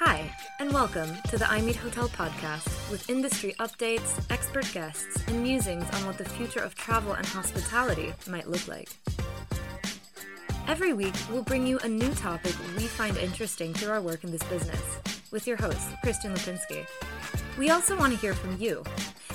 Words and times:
Hi, 0.00 0.32
and 0.60 0.72
welcome 0.72 1.10
to 1.26 1.36
the 1.36 1.50
I 1.50 1.60
Meet 1.60 1.74
Hotel 1.74 2.08
podcast 2.10 2.88
with 2.88 3.10
industry 3.10 3.56
updates, 3.58 4.24
expert 4.30 4.70
guests, 4.72 5.24
and 5.26 5.42
musings 5.42 5.90
on 5.90 6.06
what 6.06 6.18
the 6.18 6.24
future 6.24 6.60
of 6.60 6.76
travel 6.76 7.14
and 7.14 7.26
hospitality 7.26 8.14
might 8.28 8.48
look 8.48 8.68
like. 8.68 8.90
Every 10.68 10.92
week, 10.92 11.14
we'll 11.32 11.42
bring 11.42 11.66
you 11.66 11.80
a 11.80 11.88
new 11.88 12.14
topic 12.14 12.54
we 12.76 12.84
find 12.84 13.16
interesting 13.16 13.74
through 13.74 13.90
our 13.90 14.00
work 14.00 14.22
in 14.22 14.30
this 14.30 14.44
business, 14.44 14.98
with 15.32 15.48
your 15.48 15.56
host, 15.56 15.88
Christian 16.04 16.32
Lipinski. 16.32 16.86
We 17.58 17.70
also 17.70 17.98
want 17.98 18.12
to 18.12 18.20
hear 18.20 18.34
from 18.34 18.56
you. 18.56 18.84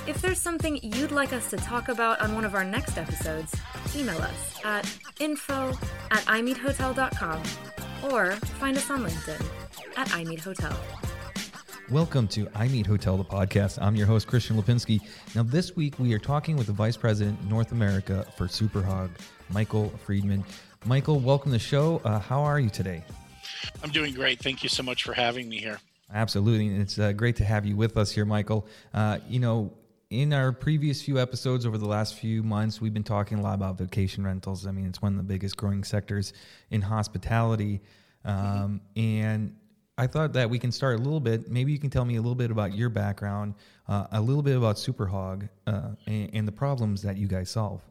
If 0.07 0.21
there's 0.21 0.39
something 0.39 0.80
you'd 0.82 1.11
like 1.11 1.34
us 1.34 1.50
to 1.50 1.57
talk 1.57 1.89
about 1.89 2.21
on 2.21 2.36
one 2.36 2.45
of 2.45 2.55
our 2.55 2.64
next 2.64 2.98
episodes, 2.98 3.54
email 3.98 4.21
us 4.21 4.61
at 4.64 4.89
info 5.20 5.71
at 6.09 6.23
imeethotel.com 6.27 7.43
or 8.09 8.32
find 8.32 8.77
us 8.77 8.89
on 8.89 9.04
LinkedIn 9.04 9.62
at 9.97 10.07
iMeet 10.09 10.39
Hotel. 10.39 10.75
Welcome 11.91 12.27
to 12.29 12.47
I 12.55 12.67
Meet 12.67 12.88
Hotel, 12.88 13.17
the 13.17 13.23
podcast. 13.23 13.77
I'm 13.81 13.95
your 13.95 14.07
host, 14.07 14.27
Christian 14.27 14.55
Lipinski. 14.55 15.01
Now, 15.35 15.43
this 15.43 15.75
week 15.75 15.99
we 15.99 16.13
are 16.13 16.20
talking 16.20 16.55
with 16.55 16.67
the 16.67 16.73
Vice 16.73 16.97
President, 16.97 17.43
North 17.49 17.71
America 17.71 18.25
for 18.37 18.48
Superhog, 18.48 19.09
Michael 19.49 19.89
Friedman. 20.05 20.43
Michael, 20.85 21.20
welcome 21.20 21.51
to 21.51 21.57
the 21.57 21.59
show. 21.59 22.01
Uh, 22.03 22.20
how 22.20 22.41
are 22.41 22.59
you 22.59 22.70
today? 22.70 23.03
I'm 23.84 23.91
doing 23.91 24.13
great. 24.13 24.39
Thank 24.39 24.63
you 24.63 24.70
so 24.70 24.81
much 24.81 25.03
for 25.03 25.13
having 25.13 25.49
me 25.49 25.57
here. 25.57 25.79
Absolutely. 26.13 26.67
And 26.67 26.81
it's 26.81 26.98
uh, 26.98 27.12
great 27.12 27.35
to 27.37 27.43
have 27.45 27.65
you 27.65 27.75
with 27.75 27.98
us 27.98 28.12
here, 28.12 28.25
Michael. 28.25 28.67
Uh, 28.93 29.20
you 29.27 29.39
know, 29.39 29.73
in 30.09 30.31
our 30.31 30.51
previous 30.51 31.01
few 31.01 31.20
episodes 31.20 31.65
over 31.65 31.77
the 31.77 31.87
last 31.87 32.15
few 32.15 32.43
months, 32.43 32.79
we've 32.79 32.93
been 32.93 33.03
talking 33.03 33.39
a 33.39 33.41
lot 33.41 33.55
about 33.55 33.77
vacation 33.77 34.23
rentals. 34.23 34.65
I 34.65 34.71
mean, 34.71 34.85
it's 34.85 35.01
one 35.01 35.13
of 35.13 35.17
the 35.17 35.23
biggest 35.23 35.57
growing 35.57 35.84
sectors 35.84 36.34
in 36.70 36.81
hospitality. 36.81 37.81
Um, 38.25 38.35
mm-hmm. 38.35 38.77
And 38.99 39.55
I 39.97 40.07
thought 40.07 40.33
that 40.33 40.49
we 40.49 40.57
can 40.57 40.71
start 40.71 40.99
a 40.99 41.03
little 41.03 41.20
bit. 41.20 41.52
Maybe 41.52 41.71
you 41.71 41.77
can 41.77 41.89
tell 41.89 42.05
me 42.05 42.15
a 42.15 42.21
little 42.21 42.35
bit 42.35 42.49
about 42.49 42.73
your 42.73 42.90
background, 42.90 43.54
uh, 43.87 44.07
a 44.12 44.21
little 44.21 44.41
bit 44.41 44.57
about 44.57 44.77
Superhog, 44.77 45.48
uh, 45.68 45.90
and, 46.07 46.29
and, 46.34 46.48
the 46.48 46.51
problems 46.51 47.04
that 47.04 47.15
you 47.15 47.27
guys 47.27 47.51
solve. 47.51 47.81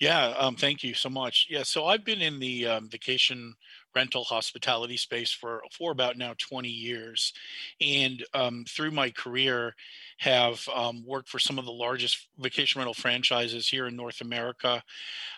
Yeah, 0.00 0.34
um, 0.38 0.56
thank 0.56 0.82
you 0.82 0.92
so 0.92 1.08
much. 1.08 1.46
Yeah, 1.48 1.62
so 1.62 1.86
I've 1.86 2.04
been 2.04 2.20
in 2.20 2.40
the 2.40 2.66
um, 2.66 2.88
vacation 2.88 3.54
rental 3.94 4.24
hospitality 4.24 4.96
space 4.96 5.30
for 5.30 5.62
for 5.70 5.92
about 5.92 6.18
now 6.18 6.34
20 6.38 6.68
years, 6.68 7.32
and 7.80 8.24
um, 8.34 8.64
through 8.68 8.90
my 8.90 9.10
career, 9.10 9.72
have 10.18 10.68
um, 10.74 11.04
worked 11.06 11.28
for 11.28 11.38
some 11.38 11.60
of 11.60 11.64
the 11.64 11.72
largest 11.72 12.26
vacation 12.38 12.80
rental 12.80 12.94
franchises 12.94 13.68
here 13.68 13.86
in 13.86 13.94
North 13.94 14.20
America. 14.20 14.82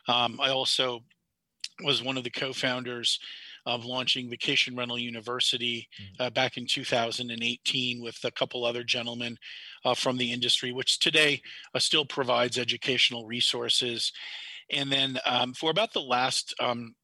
Um, 0.08 0.40
I 0.40 0.50
also 0.50 1.02
was 1.84 2.02
one 2.02 2.16
of 2.16 2.24
the 2.24 2.30
co-founders 2.30 3.20
of 3.66 3.84
launching 3.84 4.30
Vacation 4.30 4.76
Rental 4.76 4.98
University 4.98 5.88
mm. 6.00 6.26
uh, 6.26 6.30
back 6.30 6.56
in 6.56 6.66
2018 6.66 8.02
with 8.02 8.18
a 8.24 8.30
couple 8.30 8.64
other 8.64 8.84
gentlemen 8.84 9.36
uh, 9.84 9.94
from 9.94 10.16
the 10.16 10.32
industry, 10.32 10.72
which 10.72 11.00
today 11.00 11.42
uh, 11.74 11.78
still 11.78 12.04
provides 12.04 12.58
educational 12.58 13.26
resources. 13.26 14.12
And 14.70 14.90
then 14.90 15.18
um, 15.26 15.52
for 15.52 15.70
about 15.70 15.92
the 15.92 16.00
last 16.00 16.54
um, 16.60 16.94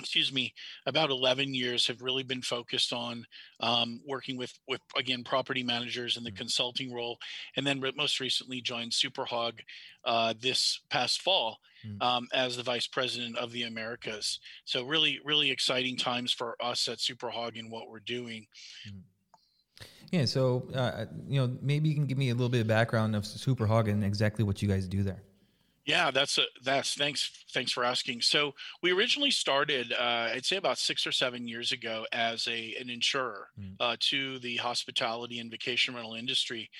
excuse 0.00 0.32
me, 0.32 0.52
about 0.86 1.10
11 1.10 1.54
years 1.54 1.86
have 1.86 2.02
really 2.02 2.22
been 2.22 2.42
focused 2.42 2.92
on 2.92 3.24
um, 3.60 4.00
working 4.06 4.36
with, 4.36 4.52
with, 4.66 4.80
again, 4.96 5.22
property 5.22 5.62
managers 5.62 6.16
in 6.16 6.24
the 6.24 6.30
mm-hmm. 6.30 6.38
consulting 6.38 6.92
role. 6.92 7.18
And 7.56 7.66
then 7.66 7.82
most 7.96 8.18
recently 8.18 8.60
joined 8.60 8.92
Superhog 8.92 9.60
uh, 10.04 10.34
this 10.40 10.80
past 10.90 11.22
fall 11.22 11.58
mm-hmm. 11.86 12.02
um, 12.02 12.28
as 12.32 12.56
the 12.56 12.62
vice 12.62 12.86
president 12.86 13.36
of 13.38 13.52
the 13.52 13.64
Americas. 13.64 14.40
So 14.64 14.84
really, 14.84 15.20
really 15.24 15.50
exciting 15.50 15.96
times 15.96 16.32
for 16.32 16.56
us 16.62 16.88
at 16.88 16.98
Superhog 16.98 17.58
and 17.58 17.70
what 17.70 17.88
we're 17.88 18.00
doing. 18.00 18.46
Mm-hmm. 18.88 18.98
Yeah, 20.12 20.26
so 20.26 20.68
uh, 20.74 21.06
you 21.26 21.40
know, 21.40 21.56
maybe 21.60 21.88
you 21.88 21.94
can 21.94 22.06
give 22.06 22.18
me 22.18 22.30
a 22.30 22.34
little 22.34 22.48
bit 22.48 22.60
of 22.60 22.68
background 22.68 23.16
of 23.16 23.24
Superhog 23.24 23.90
and 23.90 24.04
exactly 24.04 24.44
what 24.44 24.62
you 24.62 24.68
guys 24.68 24.86
do 24.86 25.02
there. 25.02 25.22
Yeah, 25.86 26.10
that's 26.10 26.38
a 26.38 26.44
that's 26.62 26.94
thanks 26.94 27.30
thanks 27.52 27.70
for 27.70 27.84
asking. 27.84 28.22
So 28.22 28.54
we 28.82 28.90
originally 28.92 29.30
started, 29.30 29.92
uh, 29.92 30.30
I'd 30.32 30.46
say 30.46 30.56
about 30.56 30.78
six 30.78 31.06
or 31.06 31.12
seven 31.12 31.46
years 31.46 31.72
ago, 31.72 32.06
as 32.10 32.48
a 32.48 32.74
an 32.80 32.88
insurer 32.88 33.48
mm. 33.60 33.74
uh, 33.78 33.96
to 34.00 34.38
the 34.38 34.56
hospitality 34.56 35.40
and 35.40 35.50
vacation 35.50 35.94
rental 35.94 36.14
industry, 36.14 36.70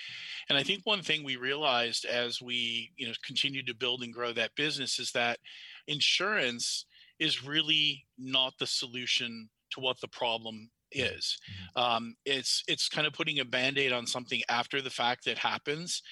and 0.48 0.56
I 0.56 0.62
think 0.62 0.80
one 0.84 1.02
thing 1.02 1.22
we 1.22 1.36
realized 1.36 2.06
as 2.06 2.40
we 2.40 2.92
you 2.96 3.06
know 3.06 3.12
continued 3.24 3.66
to 3.66 3.74
build 3.74 4.02
and 4.02 4.12
grow 4.12 4.32
that 4.32 4.54
business 4.56 4.98
is 4.98 5.12
that 5.12 5.38
insurance 5.86 6.86
is 7.18 7.44
really 7.44 8.06
not 8.18 8.54
the 8.58 8.66
solution 8.66 9.50
to 9.72 9.80
what 9.80 10.00
the 10.00 10.08
problem 10.08 10.70
is. 10.92 11.38
Mm-hmm. 11.76 11.82
Um, 11.82 12.16
it's 12.24 12.62
it's 12.68 12.88
kind 12.88 13.06
of 13.06 13.12
putting 13.12 13.40
a 13.40 13.44
band-aid 13.44 13.92
on 13.92 14.06
something 14.06 14.40
after 14.48 14.80
the 14.80 14.90
fact 14.90 15.24
that 15.24 15.38
happens 15.38 16.02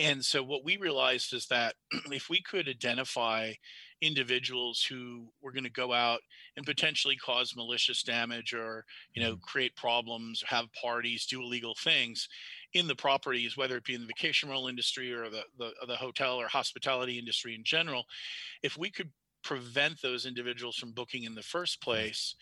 and 0.00 0.24
so 0.24 0.42
what 0.42 0.64
we 0.64 0.76
realized 0.78 1.34
is 1.34 1.46
that 1.46 1.74
if 2.10 2.28
we 2.30 2.40
could 2.40 2.68
identify 2.68 3.52
individuals 4.00 4.82
who 4.82 5.26
were 5.42 5.52
going 5.52 5.64
to 5.64 5.70
go 5.70 5.92
out 5.92 6.20
and 6.56 6.64
potentially 6.64 7.16
cause 7.16 7.54
malicious 7.54 8.02
damage 8.02 8.54
or 8.54 8.84
you 9.14 9.22
know 9.22 9.32
mm-hmm. 9.32 9.42
create 9.42 9.76
problems 9.76 10.42
have 10.46 10.72
parties 10.72 11.26
do 11.26 11.42
illegal 11.42 11.76
things 11.82 12.26
in 12.72 12.86
the 12.86 12.94
properties 12.94 13.58
whether 13.58 13.76
it 13.76 13.84
be 13.84 13.94
in 13.94 14.00
the 14.00 14.06
vacation 14.06 14.48
rental 14.48 14.68
industry 14.68 15.12
or 15.12 15.28
the, 15.28 15.42
the, 15.58 15.72
the 15.86 15.96
hotel 15.96 16.36
or 16.36 16.48
hospitality 16.48 17.18
industry 17.18 17.54
in 17.54 17.62
general 17.62 18.04
if 18.62 18.78
we 18.78 18.90
could 18.90 19.10
prevent 19.42 20.00
those 20.00 20.24
individuals 20.24 20.76
from 20.76 20.92
booking 20.92 21.24
in 21.24 21.34
the 21.34 21.42
first 21.42 21.82
place 21.82 22.34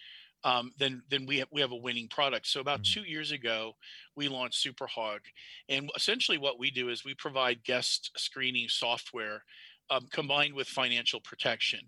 um, 0.44 0.72
then 0.78 1.02
then 1.10 1.26
we 1.26 1.38
have, 1.38 1.48
we 1.50 1.60
have 1.60 1.72
a 1.72 1.76
winning 1.76 2.08
product. 2.08 2.46
So 2.46 2.60
about 2.60 2.82
mm-hmm. 2.82 3.00
two 3.00 3.08
years 3.08 3.32
ago, 3.32 3.74
we 4.16 4.28
launched 4.28 4.64
Superhog, 4.64 5.20
and 5.68 5.90
essentially 5.96 6.38
what 6.38 6.58
we 6.58 6.70
do 6.70 6.88
is 6.88 7.04
we 7.04 7.14
provide 7.14 7.64
guest 7.64 8.10
screening 8.16 8.68
software 8.68 9.44
um, 9.90 10.06
combined 10.12 10.54
with 10.54 10.68
financial 10.68 11.20
protection, 11.20 11.80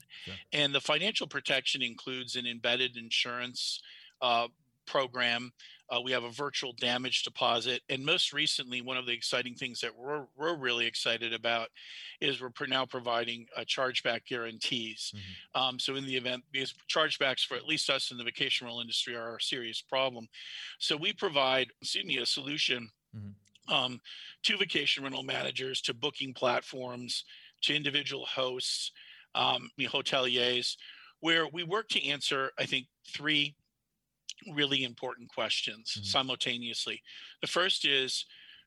and 0.53 0.75
the 0.75 0.81
financial 0.81 1.27
protection 1.27 1.83
includes 1.83 2.37
an 2.37 2.47
embedded 2.47 2.97
insurance 2.97 3.81
uh, 4.22 4.49
program 4.87 5.53
uh, 5.91 6.01
we 6.01 6.12
have 6.12 6.25
a 6.25 6.31
virtual 6.31 6.73
damage 6.73 7.25
deposit. 7.25 7.83
And 7.89 8.05
most 8.05 8.33
recently, 8.33 8.81
one 8.81 8.97
of 8.97 9.06
the 9.06 9.12
exciting 9.12 9.55
things 9.55 9.81
that 9.81 9.97
we're, 9.97 10.25
we're 10.37 10.56
really 10.56 10.87
excited 10.87 11.33
about 11.33 11.69
is 12.21 12.41
we're 12.41 12.51
now 12.69 12.87
providing 12.87 13.47
uh, 13.56 13.62
chargeback 13.62 14.25
guarantees. 14.27 15.12
Mm-hmm. 15.15 15.62
Um, 15.62 15.79
so, 15.79 15.97
in 15.97 16.06
the 16.06 16.17
event, 16.17 16.45
because 16.53 16.75
chargebacks 16.89 17.45
for 17.45 17.56
at 17.56 17.67
least 17.67 17.91
us 17.91 18.11
in 18.11 18.19
the 18.19 18.25
vacation 18.25 18.67
rental 18.67 18.81
industry 18.81 19.17
are 19.17 19.37
a 19.37 19.43
serious 19.43 19.83
problem. 19.83 20.29
So, 20.79 20.97
we 20.97 21.12
provide, 21.12 21.69
excuse 21.81 22.05
me, 22.05 22.19
a 22.19 22.27
solution 22.27 22.91
mm-hmm. 23.17 23.73
um, 23.73 24.00
to 24.45 24.56
vacation 24.56 25.03
rental 25.03 25.25
managers, 25.25 25.81
to 25.83 25.95
booking 25.95 26.34
platforms, 26.34 27.25
to 27.62 27.75
individual 27.75 28.27
hosts, 28.27 28.93
um, 29.34 29.71
hoteliers, 29.81 30.77
where 31.21 31.47
we 31.49 31.65
work 31.65 31.89
to 31.89 32.06
answer, 32.06 32.50
I 32.59 32.65
think, 32.65 32.87
three 33.06 33.55
really 34.53 34.84
important 34.84 35.28
questions 35.33 35.93
mm-hmm. 35.93 36.05
simultaneously. 36.05 37.03
The 37.41 37.47
first 37.47 37.87
is 37.87 38.25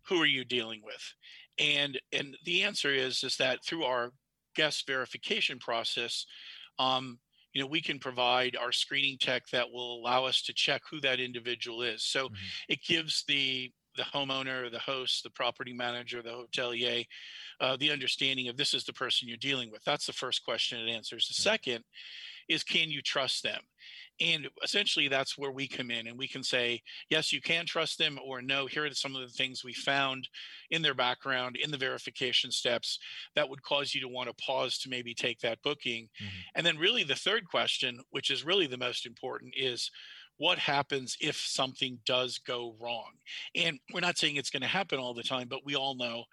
who 0.08 0.22
are 0.22 0.28
you 0.28 0.44
dealing 0.44 0.82
with? 0.84 1.14
And 1.60 2.00
and 2.12 2.36
the 2.46 2.64
answer 2.64 2.92
is 2.92 3.24
is 3.24 3.38
that 3.38 3.64
through 3.64 3.84
our 3.84 4.12
guest 4.56 4.86
verification 4.88 5.60
process, 5.60 6.26
um, 6.80 7.20
you 7.54 7.62
know, 7.62 7.68
we 7.68 7.82
can 7.82 8.00
provide 8.00 8.56
our 8.56 8.72
screening 8.72 9.18
tech 9.20 9.44
that 9.52 9.72
will 9.72 10.00
allow 10.00 10.26
us 10.26 10.42
to 10.44 10.54
check 10.54 10.82
who 10.90 11.00
that 11.02 11.20
individual 11.20 11.84
is. 11.84 12.04
So 12.04 12.26
mm-hmm. 12.26 12.36
it 12.70 12.84
gives 12.84 13.24
the 13.28 13.72
the 13.96 14.04
homeowner, 14.04 14.72
the 14.72 14.80
host, 14.80 15.24
the 15.24 15.30
property 15.30 15.72
manager, 15.72 16.24
the 16.24 16.32
hotelier, 16.32 17.06
uh, 17.62 17.78
the 17.78 17.92
understanding 17.92 18.48
of 18.48 18.58
this 18.58 18.74
is 18.74 18.84
the 18.86 18.94
person 18.94 19.28
you're 19.28 19.38
dealing 19.38 19.70
with. 19.72 19.84
That's 19.86 20.08
the 20.08 20.14
first 20.14 20.44
question 20.44 20.80
it 20.80 20.92
answers. 20.92 21.28
The 21.28 21.36
second 21.36 21.84
is 22.50 22.64
can 22.64 22.90
you 22.90 23.02
trust 23.02 23.44
them? 23.44 23.62
And 24.22 24.48
essentially, 24.64 25.08
that's 25.08 25.38
where 25.38 25.52
we 25.52 25.68
come 25.68 25.90
in 25.90 26.08
and 26.08 26.18
we 26.18 26.28
can 26.28 26.44
say, 26.44 26.82
yes, 27.10 27.34
you 27.34 27.42
can 27.42 27.66
trust 27.66 27.98
them, 27.98 28.20
or 28.24 28.42
no, 28.42 28.68
here 28.68 28.86
are 28.86 28.94
some 28.94 29.16
of 29.16 29.22
the 29.22 29.34
things 29.34 29.64
we 29.64 29.74
found 29.74 30.30
in 30.70 30.84
their 30.84 30.94
background, 30.94 31.58
in 31.58 31.72
the 31.72 31.78
verification 31.78 32.52
steps 32.52 33.00
that 33.36 33.50
would 33.50 33.64
cause 33.64 33.96
you 33.96 34.02
to 34.02 34.08
want 34.08 34.30
to 34.30 34.46
pause 34.46 34.78
to 34.80 34.90
maybe 34.90 35.16
take 35.16 35.40
that 35.40 35.62
booking. 35.64 36.10
Mm-hmm. 36.22 36.40
And 36.56 36.66
then, 36.66 36.78
really, 36.78 37.04
the 37.04 37.16
third 37.16 37.48
question, 37.48 38.00
which 38.12 38.30
is 38.30 38.46
really 38.46 38.68
the 38.68 38.78
most 38.78 39.08
important, 39.08 39.56
is 39.58 39.90
what 40.38 40.58
happens 40.58 41.16
if 41.22 41.38
something 41.38 42.00
does 42.06 42.40
go 42.40 42.76
wrong? 42.80 43.12
And 43.56 43.80
we're 43.94 44.02
not 44.02 44.18
saying 44.18 44.36
it's 44.36 44.50
going 44.50 44.62
to 44.62 44.68
happen 44.68 45.00
all 45.00 45.14
the 45.14 45.24
time, 45.24 45.48
but 45.48 45.66
we 45.66 45.76
all 45.76 45.96
know 45.96 46.24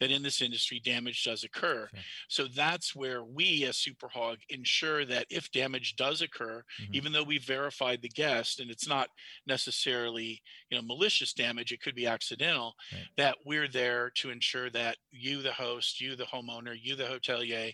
that 0.00 0.10
in 0.10 0.22
this 0.22 0.40
industry, 0.40 0.80
damage 0.84 1.24
does 1.24 1.44
occur. 1.44 1.88
Okay. 1.92 2.02
So 2.28 2.46
that's 2.54 2.96
where 2.96 3.22
we 3.22 3.64
as 3.64 3.76
Superhog 3.76 4.36
ensure 4.48 5.04
that 5.04 5.26
if 5.30 5.50
damage 5.52 5.96
does 5.96 6.22
occur, 6.22 6.62
mm-hmm. 6.80 6.94
even 6.94 7.12
though 7.12 7.22
we've 7.22 7.44
verified 7.44 8.00
the 8.02 8.08
guest 8.08 8.60
and 8.60 8.70
it's 8.70 8.88
not 8.88 9.08
necessarily 9.46 10.42
you 10.70 10.78
know 10.78 10.82
malicious 10.82 11.32
damage, 11.32 11.72
it 11.72 11.82
could 11.82 11.94
be 11.94 12.06
accidental, 12.06 12.74
right. 12.92 13.02
that 13.16 13.36
we're 13.44 13.68
there 13.68 14.10
to 14.16 14.30
ensure 14.30 14.70
that 14.70 14.96
you, 15.10 15.42
the 15.42 15.52
host, 15.52 16.00
you, 16.00 16.16
the 16.16 16.24
homeowner, 16.24 16.74
you, 16.80 16.96
the 16.96 17.04
hotelier, 17.04 17.72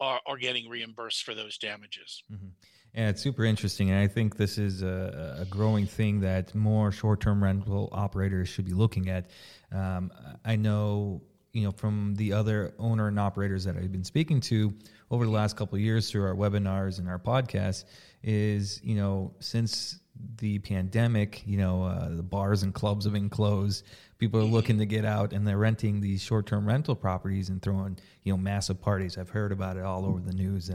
are, 0.00 0.20
are 0.26 0.36
getting 0.36 0.68
reimbursed 0.68 1.24
for 1.24 1.34
those 1.34 1.58
damages. 1.58 2.22
Mm-hmm. 2.32 2.48
Yeah, 2.96 3.10
it's 3.10 3.20
super 3.20 3.44
interesting. 3.44 3.90
And 3.90 3.98
I 4.00 4.06
think 4.06 4.36
this 4.38 4.56
is 4.56 4.82
a, 4.82 5.36
a 5.40 5.44
growing 5.44 5.86
thing 5.86 6.20
that 6.20 6.54
more 6.54 6.90
short 6.90 7.20
term 7.20 7.44
rental 7.44 7.90
operators 7.92 8.48
should 8.48 8.64
be 8.64 8.72
looking 8.72 9.10
at. 9.10 9.28
Um, 9.70 10.10
I 10.46 10.56
know, 10.56 11.20
you 11.52 11.64
know, 11.64 11.72
from 11.72 12.14
the 12.16 12.32
other 12.32 12.72
owner 12.78 13.08
and 13.08 13.20
operators 13.20 13.64
that 13.64 13.76
I've 13.76 13.92
been 13.92 14.04
speaking 14.04 14.40
to 14.42 14.72
over 15.10 15.26
the 15.26 15.30
last 15.30 15.58
couple 15.58 15.76
of 15.76 15.82
years 15.82 16.10
through 16.10 16.24
our 16.24 16.34
webinars 16.34 16.98
and 16.98 17.06
our 17.06 17.18
podcasts, 17.18 17.84
is, 18.22 18.80
you 18.82 18.96
know, 18.96 19.34
since 19.40 20.00
the 20.38 20.58
pandemic, 20.60 21.42
you 21.46 21.58
know, 21.58 21.84
uh, 21.84 22.08
the 22.08 22.22
bars 22.22 22.62
and 22.62 22.72
clubs 22.72 23.04
have 23.04 23.12
been 23.12 23.28
closed. 23.28 23.84
People 24.18 24.40
are 24.40 24.44
looking 24.44 24.78
to 24.78 24.86
get 24.86 25.04
out 25.04 25.34
and 25.34 25.46
they're 25.46 25.58
renting 25.58 26.00
these 26.00 26.22
short 26.22 26.46
term 26.46 26.66
rental 26.66 26.94
properties 26.94 27.50
and 27.50 27.60
throwing, 27.60 27.98
you 28.22 28.32
know, 28.32 28.38
massive 28.38 28.80
parties. 28.80 29.18
I've 29.18 29.28
heard 29.28 29.52
about 29.52 29.76
it 29.76 29.84
all 29.84 30.06
over 30.06 30.20
the 30.20 30.32
news. 30.32 30.70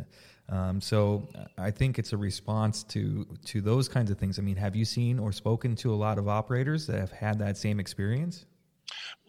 Um, 0.51 0.81
so 0.81 1.27
I 1.57 1.71
think 1.71 1.98
it's 1.98 2.12
a 2.12 2.18
response 2.18 2.83
to 2.86 3.25
to 3.45 3.62
those 3.62 3.88
kinds 3.88 4.12
of 4.12 4.18
things. 4.18 4.38
I 4.38 4.42
mean, 4.42 4.57
have 4.57 4.75
you 4.75 4.83
seen 4.83 5.18
or 5.18 5.31
spoken 5.31 5.75
to 5.77 5.94
a 5.94 5.95
lot 5.95 6.18
of 6.18 6.27
operators 6.27 6.86
that 6.88 7.00
have 7.00 7.12
had 7.12 7.39
that 7.39 7.57
same 7.57 7.80
experience? 7.80 8.45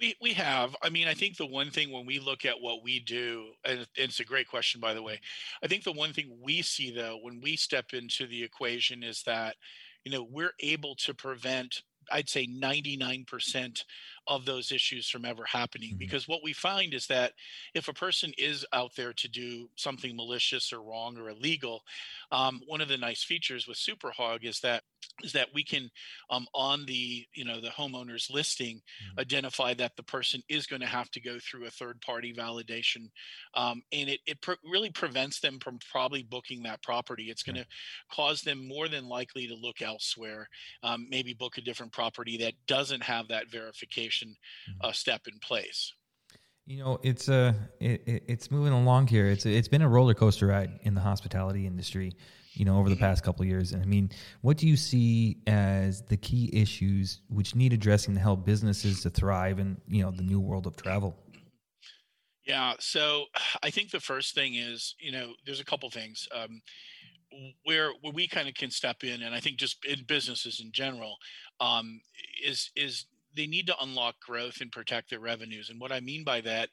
We 0.00 0.16
we 0.20 0.32
have. 0.32 0.74
I 0.82 0.90
mean, 0.90 1.06
I 1.06 1.14
think 1.14 1.36
the 1.36 1.46
one 1.46 1.70
thing 1.70 1.92
when 1.92 2.06
we 2.06 2.18
look 2.18 2.44
at 2.44 2.60
what 2.60 2.82
we 2.82 2.98
do, 2.98 3.52
and 3.64 3.86
it's 3.94 4.18
a 4.18 4.24
great 4.24 4.48
question, 4.48 4.80
by 4.80 4.94
the 4.94 5.02
way. 5.02 5.20
I 5.62 5.68
think 5.68 5.84
the 5.84 5.92
one 5.92 6.12
thing 6.12 6.38
we 6.42 6.60
see 6.62 6.92
though 6.92 7.18
when 7.22 7.40
we 7.40 7.56
step 7.56 7.92
into 7.92 8.26
the 8.26 8.42
equation 8.42 9.04
is 9.04 9.22
that, 9.22 9.54
you 10.04 10.10
know, 10.10 10.26
we're 10.28 10.54
able 10.58 10.96
to 10.96 11.14
prevent 11.14 11.82
I'd 12.10 12.28
say 12.28 12.46
99% 12.46 13.84
of 14.26 14.44
those 14.44 14.72
issues 14.72 15.08
from 15.08 15.24
ever 15.24 15.44
happening. 15.44 15.90
Mm-hmm. 15.90 15.98
Because 15.98 16.28
what 16.28 16.42
we 16.42 16.52
find 16.52 16.94
is 16.94 17.06
that 17.08 17.32
if 17.74 17.88
a 17.88 17.92
person 17.92 18.32
is 18.38 18.64
out 18.72 18.94
there 18.96 19.12
to 19.14 19.28
do 19.28 19.68
something 19.76 20.16
malicious 20.16 20.72
or 20.72 20.82
wrong 20.82 21.18
or 21.18 21.30
illegal, 21.30 21.82
um, 22.30 22.60
one 22.66 22.80
of 22.80 22.88
the 22.88 22.98
nice 22.98 23.24
features 23.24 23.66
with 23.66 23.78
SuperHog 23.78 24.44
is 24.44 24.60
that 24.60 24.82
is 25.22 25.32
that 25.32 25.48
we 25.54 25.64
can 25.64 25.90
um, 26.30 26.46
on 26.54 26.84
the 26.86 27.26
you 27.34 27.44
know 27.44 27.60
the 27.60 27.68
homeowner's 27.68 28.30
listing 28.30 28.76
mm-hmm. 28.76 29.20
identify 29.20 29.74
that 29.74 29.96
the 29.96 30.02
person 30.02 30.42
is 30.48 30.66
going 30.66 30.80
to 30.80 30.86
have 30.86 31.10
to 31.10 31.20
go 31.20 31.38
through 31.38 31.66
a 31.66 31.70
third 31.70 32.00
party 32.00 32.32
validation 32.32 33.10
um, 33.54 33.82
and 33.92 34.08
it, 34.08 34.20
it 34.26 34.38
really 34.64 34.90
prevents 34.90 35.40
them 35.40 35.58
from 35.58 35.78
probably 35.90 36.22
booking 36.22 36.62
that 36.62 36.82
property 36.82 37.24
it's 37.24 37.42
going 37.42 37.56
to 37.56 37.66
cause 38.10 38.42
them 38.42 38.66
more 38.66 38.88
than 38.88 39.08
likely 39.08 39.46
to 39.46 39.54
look 39.54 39.82
elsewhere 39.82 40.48
um, 40.82 41.06
maybe 41.10 41.34
book 41.34 41.58
a 41.58 41.60
different 41.60 41.92
property 41.92 42.36
that 42.36 42.54
doesn't 42.66 43.02
have 43.02 43.28
that 43.28 43.50
verification 43.50 44.11
mm-hmm. 44.20 44.86
uh, 44.88 44.92
step 44.92 45.22
in 45.26 45.38
place 45.38 45.92
you 46.64 46.78
know, 46.78 47.00
it's 47.02 47.28
uh, 47.28 47.54
it, 47.80 48.22
it's 48.28 48.48
moving 48.52 48.72
along 48.72 49.08
here. 49.08 49.26
It's 49.26 49.44
it's 49.44 49.66
been 49.66 49.82
a 49.82 49.88
roller 49.88 50.14
coaster 50.14 50.46
ride 50.46 50.78
in 50.82 50.94
the 50.94 51.00
hospitality 51.00 51.66
industry 51.66 52.12
you 52.54 52.64
know, 52.64 52.78
over 52.78 52.88
the 52.88 52.96
past 52.96 53.22
couple 53.22 53.42
of 53.42 53.48
years. 53.48 53.72
And 53.72 53.82
I 53.82 53.86
mean, 53.86 54.10
what 54.42 54.56
do 54.56 54.68
you 54.68 54.76
see 54.76 55.38
as 55.46 56.02
the 56.02 56.16
key 56.16 56.50
issues 56.52 57.20
which 57.28 57.54
need 57.54 57.72
addressing 57.72 58.14
to 58.14 58.20
help 58.20 58.44
businesses 58.44 59.02
to 59.02 59.10
thrive 59.10 59.58
in, 59.58 59.80
you 59.88 60.02
know, 60.02 60.10
the 60.10 60.22
new 60.22 60.40
world 60.40 60.66
of 60.66 60.76
travel? 60.76 61.16
Yeah, 62.46 62.74
so 62.80 63.26
I 63.62 63.70
think 63.70 63.90
the 63.90 64.00
first 64.00 64.34
thing 64.34 64.56
is, 64.56 64.94
you 64.98 65.12
know, 65.12 65.32
there's 65.46 65.60
a 65.60 65.64
couple 65.64 65.88
things 65.90 66.28
um, 66.34 66.60
where 67.64 67.92
where 68.00 68.12
we 68.12 68.26
kind 68.26 68.48
of 68.48 68.54
can 68.54 68.70
step 68.70 69.04
in, 69.04 69.22
and 69.22 69.34
I 69.34 69.40
think 69.40 69.58
just 69.58 69.84
in 69.86 70.04
businesses 70.06 70.60
in 70.60 70.72
general, 70.72 71.16
um, 71.60 72.00
is 72.44 72.70
is 72.74 73.06
they 73.34 73.46
need 73.46 73.66
to 73.66 73.76
unlock 73.80 74.16
growth 74.20 74.60
and 74.60 74.70
protect 74.70 75.10
their 75.10 75.20
revenues. 75.20 75.70
And 75.70 75.80
what 75.80 75.92
I 75.92 76.00
mean 76.00 76.24
by 76.24 76.40
that 76.42 76.68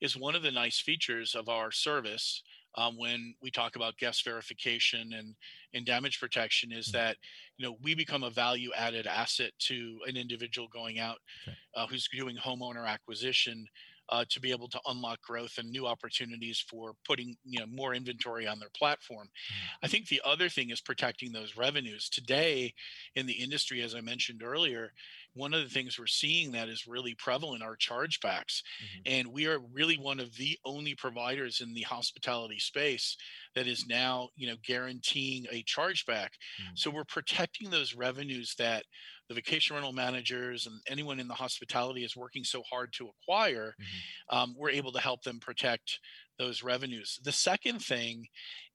is 0.00 0.16
one 0.16 0.34
of 0.34 0.42
the 0.42 0.50
nice 0.50 0.80
features 0.80 1.34
of 1.34 1.48
our 1.48 1.70
service 1.70 2.42
um, 2.76 2.96
when 2.98 3.34
we 3.40 3.50
talk 3.50 3.76
about 3.76 3.96
guest 3.96 4.24
verification 4.24 5.12
and, 5.14 5.34
and 5.74 5.86
damage 5.86 6.20
protection 6.20 6.72
is 6.72 6.88
mm-hmm. 6.88 6.98
that 6.98 7.16
you 7.56 7.66
know 7.66 7.76
we 7.82 7.94
become 7.94 8.22
a 8.22 8.30
value 8.30 8.70
added 8.76 9.06
asset 9.06 9.52
to 9.60 9.98
an 10.06 10.16
individual 10.16 10.68
going 10.72 10.98
out 10.98 11.18
okay. 11.46 11.56
uh, 11.74 11.86
who's 11.86 12.08
doing 12.14 12.36
homeowner 12.36 12.86
acquisition 12.86 13.66
uh, 14.08 14.24
to 14.30 14.40
be 14.40 14.50
able 14.50 14.68
to 14.68 14.80
unlock 14.86 15.20
growth 15.22 15.58
and 15.58 15.70
new 15.70 15.86
opportunities 15.86 16.64
for 16.68 16.94
putting 17.04 17.36
you 17.44 17.60
know 17.60 17.66
more 17.66 17.94
inventory 17.94 18.46
on 18.46 18.58
their 18.58 18.70
platform. 18.76 19.26
Mm-hmm. 19.26 19.84
I 19.84 19.88
think 19.88 20.08
the 20.08 20.22
other 20.24 20.48
thing 20.48 20.70
is 20.70 20.80
protecting 20.80 21.32
those 21.32 21.56
revenues. 21.56 22.08
Today 22.08 22.74
in 23.14 23.26
the 23.26 23.34
industry, 23.34 23.82
as 23.82 23.94
I 23.94 24.00
mentioned 24.00 24.42
earlier, 24.42 24.92
one 25.36 25.52
of 25.52 25.62
the 25.62 25.68
things 25.68 25.98
we're 25.98 26.06
seeing 26.06 26.52
that 26.52 26.68
is 26.68 26.86
really 26.86 27.14
prevalent 27.14 27.62
are 27.62 27.76
chargebacks. 27.76 28.62
Mm-hmm. 28.62 29.00
And 29.04 29.32
we 29.32 29.46
are 29.46 29.60
really 29.72 29.98
one 29.98 30.18
of 30.18 30.34
the 30.36 30.58
only 30.64 30.94
providers 30.94 31.60
in 31.60 31.74
the 31.74 31.82
hospitality 31.82 32.58
space 32.58 33.16
that 33.54 33.66
is 33.66 33.86
now, 33.86 34.30
you 34.34 34.48
know, 34.48 34.56
guaranteeing 34.66 35.46
a 35.50 35.62
chargeback. 35.62 36.30
Mm-hmm. 36.60 36.74
So 36.74 36.90
we're 36.90 37.04
protecting 37.04 37.70
those 37.70 37.94
revenues 37.94 38.54
that 38.58 38.84
the 39.28 39.34
vacation 39.34 39.74
rental 39.74 39.92
managers 39.92 40.66
and 40.66 40.80
anyone 40.88 41.18
in 41.18 41.28
the 41.28 41.34
hospitality 41.34 42.04
is 42.04 42.16
working 42.16 42.44
so 42.44 42.62
hard 42.70 42.92
to 42.94 43.08
acquire. 43.08 43.74
Mm-hmm. 43.80 44.36
Um, 44.36 44.54
we're 44.56 44.70
able 44.70 44.92
to 44.92 45.00
help 45.00 45.22
them 45.22 45.40
protect 45.40 46.00
those 46.38 46.62
revenues. 46.62 47.18
The 47.22 47.32
second 47.32 47.80
thing 47.80 48.28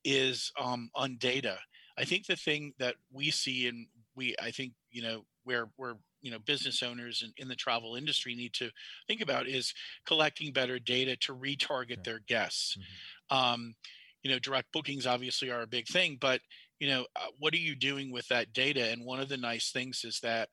is 0.04 0.52
um, 0.60 0.90
on 0.96 1.18
data. 1.18 1.58
I 1.98 2.06
think 2.06 2.26
the 2.26 2.36
thing 2.36 2.74
that 2.80 2.96
we 3.12 3.32
see 3.32 3.68
and 3.68 3.88
we, 4.16 4.36
I 4.42 4.52
think, 4.52 4.74
you 4.90 5.02
know, 5.02 5.26
where 5.44 5.70
we're 5.78 5.96
you 6.22 6.32
know 6.32 6.40
business 6.40 6.84
owners 6.84 7.24
in, 7.24 7.34
in 7.38 7.48
the 7.48 7.56
travel 7.56 7.96
industry 7.96 8.36
need 8.36 8.54
to 8.54 8.70
think 9.08 9.22
about 9.22 9.48
is 9.48 9.74
collecting 10.06 10.54
better 10.54 10.80
data 10.80 11.16
to 11.16 11.36
retarget 11.36 12.04
their 12.04 12.20
guests 12.20 12.78
mm-hmm. 12.78 13.38
um, 13.38 13.74
you 14.22 14.32
know 14.32 14.40
direct 14.40 14.72
bookings 14.72 15.08
obviously 15.08 15.50
are 15.50 15.62
a 15.62 15.68
big 15.68 15.88
thing 15.88 16.18
but 16.20 16.40
you 16.82 16.90
know 16.90 17.06
uh, 17.16 17.28
what 17.40 17.54
are 17.54 17.58
you 17.58 17.76
doing 17.76 18.12
with 18.12 18.28
that 18.28 18.52
data 18.52 18.90
and 18.92 19.06
one 19.06 19.22
of 19.22 19.30
the 19.30 19.38
nice 19.38 19.72
things 19.72 20.02
is 20.04 20.20
that 20.22 20.50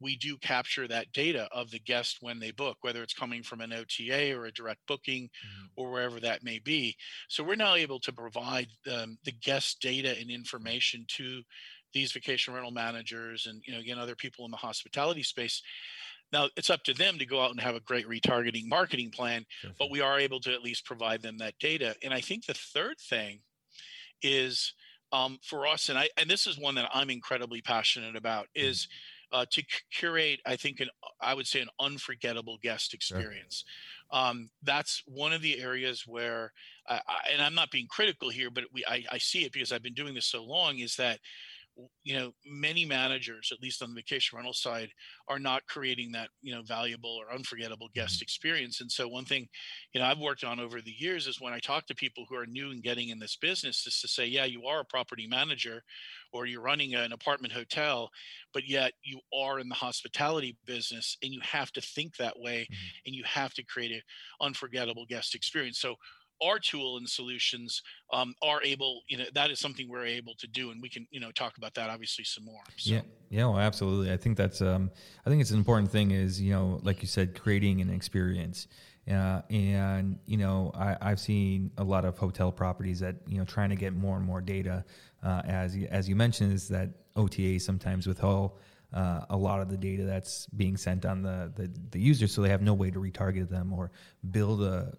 we 0.00 0.16
do 0.16 0.36
capture 0.38 0.88
that 0.88 1.12
data 1.12 1.48
of 1.52 1.70
the 1.70 1.78
guest 1.78 2.18
when 2.20 2.40
they 2.40 2.50
book, 2.50 2.76
whether 2.80 3.02
it's 3.02 3.14
coming 3.14 3.42
from 3.42 3.60
an 3.60 3.72
OTA 3.72 4.36
or 4.36 4.46
a 4.46 4.52
direct 4.52 4.80
booking 4.88 5.24
mm-hmm. 5.24 5.66
or 5.76 5.92
wherever 5.92 6.18
that 6.18 6.42
may 6.42 6.58
be. 6.58 6.96
So 7.28 7.44
we're 7.44 7.54
now 7.54 7.76
able 7.76 8.00
to 8.00 8.12
provide 8.12 8.66
um, 8.92 9.16
the 9.24 9.30
guest 9.30 9.80
data 9.80 10.14
and 10.20 10.28
information 10.28 11.04
to 11.16 11.42
these 11.92 12.12
vacation 12.12 12.54
rental 12.54 12.72
managers 12.72 13.46
and 13.46 13.62
you 13.66 13.72
know 13.72 13.80
again 13.80 13.98
other 13.98 14.16
people 14.16 14.44
in 14.44 14.50
the 14.50 14.56
hospitality 14.56 15.22
space 15.22 15.62
now 16.32 16.48
it's 16.56 16.70
up 16.70 16.82
to 16.84 16.94
them 16.94 17.18
to 17.18 17.26
go 17.26 17.42
out 17.42 17.50
and 17.50 17.60
have 17.60 17.74
a 17.74 17.80
great 17.80 18.08
retargeting 18.08 18.66
marketing 18.66 19.10
plan 19.10 19.44
but 19.78 19.90
we 19.90 20.00
are 20.00 20.18
able 20.18 20.40
to 20.40 20.52
at 20.54 20.62
least 20.62 20.86
provide 20.86 21.20
them 21.20 21.36
that 21.36 21.58
data 21.60 21.94
and 22.02 22.14
i 22.14 22.20
think 22.20 22.46
the 22.46 22.54
third 22.54 22.96
thing 22.98 23.40
is 24.22 24.72
um, 25.12 25.38
for 25.42 25.66
us 25.66 25.88
and 25.88 25.98
i 25.98 26.08
and 26.16 26.28
this 26.28 26.46
is 26.46 26.58
one 26.58 26.74
that 26.74 26.88
i'm 26.92 27.10
incredibly 27.10 27.60
passionate 27.60 28.16
about 28.16 28.44
mm-hmm. 28.56 28.68
is 28.68 28.88
uh, 29.32 29.46
to 29.50 29.62
curate 29.92 30.40
i 30.46 30.56
think 30.56 30.80
an 30.80 30.88
i 31.20 31.34
would 31.34 31.46
say 31.46 31.60
an 31.60 31.68
unforgettable 31.80 32.58
guest 32.62 32.94
experience 32.94 33.64
sure. 34.12 34.20
um, 34.20 34.48
that's 34.62 35.02
one 35.06 35.32
of 35.32 35.42
the 35.42 35.60
areas 35.60 36.04
where 36.06 36.52
I, 36.88 37.00
and 37.32 37.40
i'm 37.40 37.54
not 37.54 37.70
being 37.70 37.86
critical 37.88 38.30
here 38.30 38.50
but 38.50 38.64
we 38.72 38.84
I, 38.86 39.04
I 39.10 39.18
see 39.18 39.44
it 39.44 39.52
because 39.52 39.72
i've 39.72 39.82
been 39.82 39.94
doing 39.94 40.14
this 40.14 40.26
so 40.26 40.44
long 40.44 40.78
is 40.78 40.96
that 40.96 41.18
you 42.04 42.18
know 42.18 42.32
many 42.46 42.84
managers 42.84 43.50
at 43.52 43.62
least 43.62 43.82
on 43.82 43.90
the 43.90 44.00
vacation 44.00 44.36
rental 44.36 44.52
side 44.52 44.90
are 45.28 45.38
not 45.38 45.66
creating 45.66 46.12
that 46.12 46.28
you 46.42 46.54
know 46.54 46.62
valuable 46.62 47.18
or 47.20 47.34
unforgettable 47.34 47.88
guest 47.94 48.16
mm-hmm. 48.16 48.24
experience 48.24 48.80
and 48.80 48.90
so 48.90 49.08
one 49.08 49.24
thing 49.24 49.48
you 49.92 50.00
know 50.00 50.06
i've 50.06 50.18
worked 50.18 50.44
on 50.44 50.60
over 50.60 50.80
the 50.80 50.94
years 50.98 51.26
is 51.26 51.40
when 51.40 51.52
i 51.52 51.58
talk 51.58 51.86
to 51.86 51.94
people 51.94 52.24
who 52.28 52.36
are 52.36 52.46
new 52.46 52.70
and 52.70 52.82
getting 52.82 53.08
in 53.08 53.18
this 53.18 53.36
business 53.36 53.86
is 53.86 54.00
to 54.00 54.08
say 54.08 54.26
yeah 54.26 54.44
you 54.44 54.64
are 54.66 54.80
a 54.80 54.84
property 54.84 55.26
manager 55.26 55.82
or 56.32 56.46
you're 56.46 56.62
running 56.62 56.94
an 56.94 57.12
apartment 57.12 57.52
hotel 57.52 58.10
but 58.52 58.68
yet 58.68 58.92
you 59.02 59.18
are 59.34 59.58
in 59.58 59.68
the 59.68 59.74
hospitality 59.74 60.56
business 60.66 61.16
and 61.22 61.32
you 61.32 61.40
have 61.40 61.72
to 61.72 61.80
think 61.80 62.16
that 62.16 62.38
way 62.38 62.62
mm-hmm. 62.70 63.06
and 63.06 63.14
you 63.14 63.22
have 63.24 63.54
to 63.54 63.64
create 63.64 63.92
an 63.92 64.02
unforgettable 64.40 65.06
guest 65.08 65.34
experience 65.34 65.78
so 65.78 65.94
our 66.42 66.58
tool 66.58 66.96
and 66.96 67.08
solutions 67.08 67.82
um, 68.12 68.34
are 68.42 68.62
able, 68.62 69.02
you 69.08 69.18
know, 69.18 69.24
that 69.34 69.50
is 69.50 69.60
something 69.60 69.88
we're 69.88 70.06
able 70.06 70.34
to 70.38 70.46
do, 70.46 70.70
and 70.70 70.82
we 70.82 70.88
can, 70.88 71.06
you 71.10 71.20
know, 71.20 71.30
talk 71.32 71.56
about 71.56 71.74
that 71.74 71.90
obviously 71.90 72.24
some 72.24 72.44
more. 72.44 72.62
So. 72.76 72.94
Yeah, 72.94 73.00
yeah, 73.30 73.46
well, 73.46 73.58
absolutely. 73.58 74.12
I 74.12 74.16
think 74.16 74.36
that's, 74.36 74.60
um, 74.60 74.90
I 75.24 75.30
think 75.30 75.40
it's 75.40 75.50
an 75.50 75.58
important 75.58 75.90
thing 75.90 76.10
is, 76.10 76.40
you 76.40 76.52
know, 76.52 76.80
like 76.82 77.02
you 77.02 77.08
said, 77.08 77.38
creating 77.38 77.80
an 77.80 77.90
experience. 77.90 78.68
Uh, 79.10 79.42
and 79.50 80.18
you 80.26 80.36
know, 80.36 80.70
I, 80.74 80.96
I've 81.00 81.18
seen 81.18 81.72
a 81.76 81.82
lot 81.82 82.04
of 82.04 82.16
hotel 82.18 82.52
properties 82.52 83.00
that 83.00 83.16
you 83.26 83.36
know 83.38 83.44
trying 83.44 83.70
to 83.70 83.76
get 83.76 83.94
more 83.94 84.16
and 84.16 84.24
more 84.24 84.40
data. 84.40 84.84
Uh, 85.24 85.42
as 85.44 85.76
as 85.90 86.08
you 86.08 86.14
mentioned, 86.14 86.52
is 86.52 86.68
that 86.68 86.90
OTA 87.16 87.58
sometimes 87.58 88.06
withhold 88.06 88.52
uh, 88.92 89.22
a 89.30 89.36
lot 89.36 89.60
of 89.60 89.68
the 89.68 89.76
data 89.76 90.04
that's 90.04 90.46
being 90.46 90.76
sent 90.76 91.04
on 91.06 91.22
the, 91.22 91.52
the, 91.54 91.70
the 91.90 92.00
user, 92.00 92.26
so 92.26 92.42
they 92.42 92.48
have 92.48 92.62
no 92.62 92.74
way 92.74 92.90
to 92.90 92.98
retarget 92.98 93.48
them 93.48 93.72
or 93.72 93.90
build 94.30 94.62
a, 94.62 94.92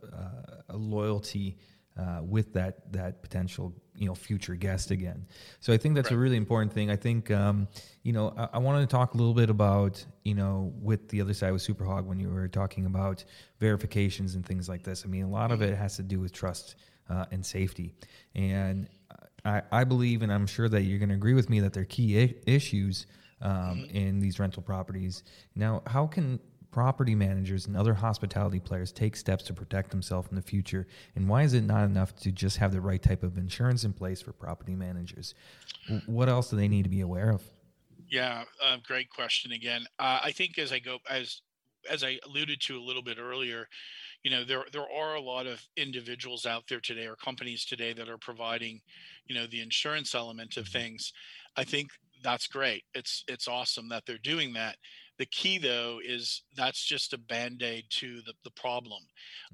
a 0.69 0.75
loyalty 0.75 1.57
uh, 1.97 2.21
with 2.23 2.53
that 2.53 2.91
that 2.91 3.21
potential 3.21 3.73
you 3.95 4.07
know 4.07 4.15
future 4.15 4.55
guest 4.55 4.89
again. 4.91 5.27
So 5.59 5.71
I 5.71 5.77
think 5.77 5.95
that's 5.95 6.09
right. 6.09 6.17
a 6.17 6.19
really 6.19 6.37
important 6.37 6.73
thing. 6.73 6.89
I 6.89 6.95
think 6.95 7.29
um, 7.29 7.67
you 8.01 8.13
know 8.13 8.33
I, 8.35 8.49
I, 8.53 8.57
wanted 8.57 8.81
to 8.81 8.87
talk 8.87 9.13
a 9.13 9.17
little 9.17 9.35
bit 9.35 9.49
about 9.49 10.03
you 10.23 10.33
know 10.33 10.73
with 10.81 11.09
the 11.09 11.21
other 11.21 11.33
side 11.33 11.51
with 11.51 11.61
Superhog 11.61 12.05
when 12.05 12.19
you 12.19 12.29
were 12.29 12.47
talking 12.47 12.87
about 12.87 13.23
verifications 13.59 14.33
and 14.33 14.45
things 14.45 14.67
like 14.67 14.83
this. 14.83 15.03
I 15.05 15.07
mean 15.07 15.23
a 15.23 15.29
lot 15.29 15.51
of 15.51 15.61
it 15.61 15.77
has 15.77 15.97
to 15.97 16.03
do 16.03 16.19
with 16.19 16.33
trust 16.33 16.75
uh, 17.09 17.25
and 17.31 17.45
safety, 17.45 17.93
and 18.33 18.89
I, 19.45 19.61
I 19.71 19.83
believe, 19.83 20.21
and 20.21 20.31
I'm 20.31 20.47
sure 20.47 20.69
that 20.69 20.83
you're 20.83 20.99
going 20.99 21.09
to 21.09 21.15
agree 21.15 21.33
with 21.33 21.49
me 21.49 21.59
that 21.59 21.73
they're 21.73 21.85
key 21.85 22.19
I- 22.19 22.35
issues 22.47 23.05
um, 23.43 23.51
mm-hmm. 23.51 23.95
in 23.95 24.19
these 24.19 24.39
rental 24.39 24.63
properties. 24.63 25.23
Now, 25.55 25.83
how 25.85 26.07
can 26.07 26.39
property 26.71 27.13
managers 27.13 27.67
and 27.67 27.77
other 27.77 27.93
hospitality 27.93 28.59
players 28.59 28.91
take 28.91 29.15
steps 29.15 29.43
to 29.43 29.53
protect 29.53 29.91
themselves 29.91 30.27
in 30.29 30.35
the 30.35 30.41
future? 30.41 30.87
And 31.15 31.29
why 31.29 31.43
is 31.43 31.53
it 31.53 31.61
not 31.61 31.83
enough 31.83 32.15
to 32.21 32.31
just 32.31 32.57
have 32.57 32.71
the 32.71 32.81
right 32.81 33.01
type 33.01 33.21
of 33.21 33.37
insurance 33.37 33.83
in 33.83 33.93
place 33.93 34.21
for 34.21 34.33
property 34.33 34.73
managers? 34.73 35.35
What 36.07 36.29
else 36.29 36.49
do 36.49 36.55
they 36.55 36.67
need 36.67 36.83
to 36.83 36.89
be 36.89 37.01
aware 37.01 37.29
of? 37.29 37.43
Yeah, 38.09 38.43
uh, 38.63 38.77
great 38.85 39.09
question 39.09 39.51
again. 39.51 39.85
Uh, 39.99 40.19
I 40.23 40.31
think 40.31 40.57
as 40.57 40.71
I 40.71 40.79
go 40.79 40.99
as 41.09 41.41
as 41.89 42.03
I 42.03 42.19
alluded 42.25 42.61
to 42.61 42.77
a 42.77 42.81
little 42.81 43.01
bit 43.01 43.17
earlier, 43.19 43.67
you 44.23 44.31
know 44.31 44.43
there 44.43 44.65
there 44.71 44.85
are 44.89 45.15
a 45.15 45.21
lot 45.21 45.47
of 45.47 45.61
individuals 45.75 46.45
out 46.45 46.63
there 46.69 46.79
today 46.79 47.07
or 47.07 47.15
companies 47.15 47.65
today 47.65 47.91
that 47.93 48.09
are 48.09 48.17
providing, 48.17 48.81
you 49.25 49.35
know, 49.35 49.47
the 49.47 49.61
insurance 49.61 50.15
element 50.15 50.57
of 50.57 50.65
mm-hmm. 50.65 50.79
things. 50.79 51.13
I 51.55 51.63
think 51.63 51.89
that's 52.23 52.47
great. 52.47 52.83
It's 52.93 53.23
it's 53.27 53.47
awesome 53.47 53.89
that 53.89 54.03
they're 54.05 54.17
doing 54.17 54.53
that. 54.53 54.77
The 55.19 55.25
key 55.27 55.59
though 55.59 55.99
is 56.03 56.43
that's 56.55 56.83
just 56.83 57.13
a 57.13 57.19
band-aid 57.19 57.85
to 57.99 58.21
the, 58.25 58.33
the 58.43 58.51
problem, 58.51 59.03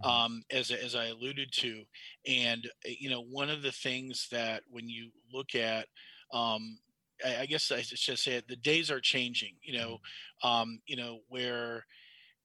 mm-hmm. 0.02 0.10
um, 0.10 0.44
as, 0.52 0.72
as 0.72 0.96
I 0.96 1.08
alluded 1.08 1.52
to. 1.58 1.84
And, 2.26 2.70
eh, 2.86 2.96
you 2.98 3.10
know, 3.10 3.22
one 3.22 3.50
of 3.50 3.62
the 3.62 3.72
things 3.74 4.28
that 4.32 4.64
when 4.70 4.88
you 4.88 5.10
look 5.34 5.56
at, 5.56 5.88
um, 6.34 6.80
I, 7.26 7.42
I, 7.42 7.46
guess 7.46 7.72
I 7.72 7.82
should 7.82 8.20
say 8.20 8.36
it, 8.36 8.48
the 8.48 8.56
days 8.56 8.90
are 8.90 9.02
changing, 9.02 9.56
you 9.62 9.78
know, 9.78 10.00
mm-hmm. 10.44 10.48
um, 10.48 10.80
you 10.88 10.96
know, 10.96 11.20
where 11.28 11.86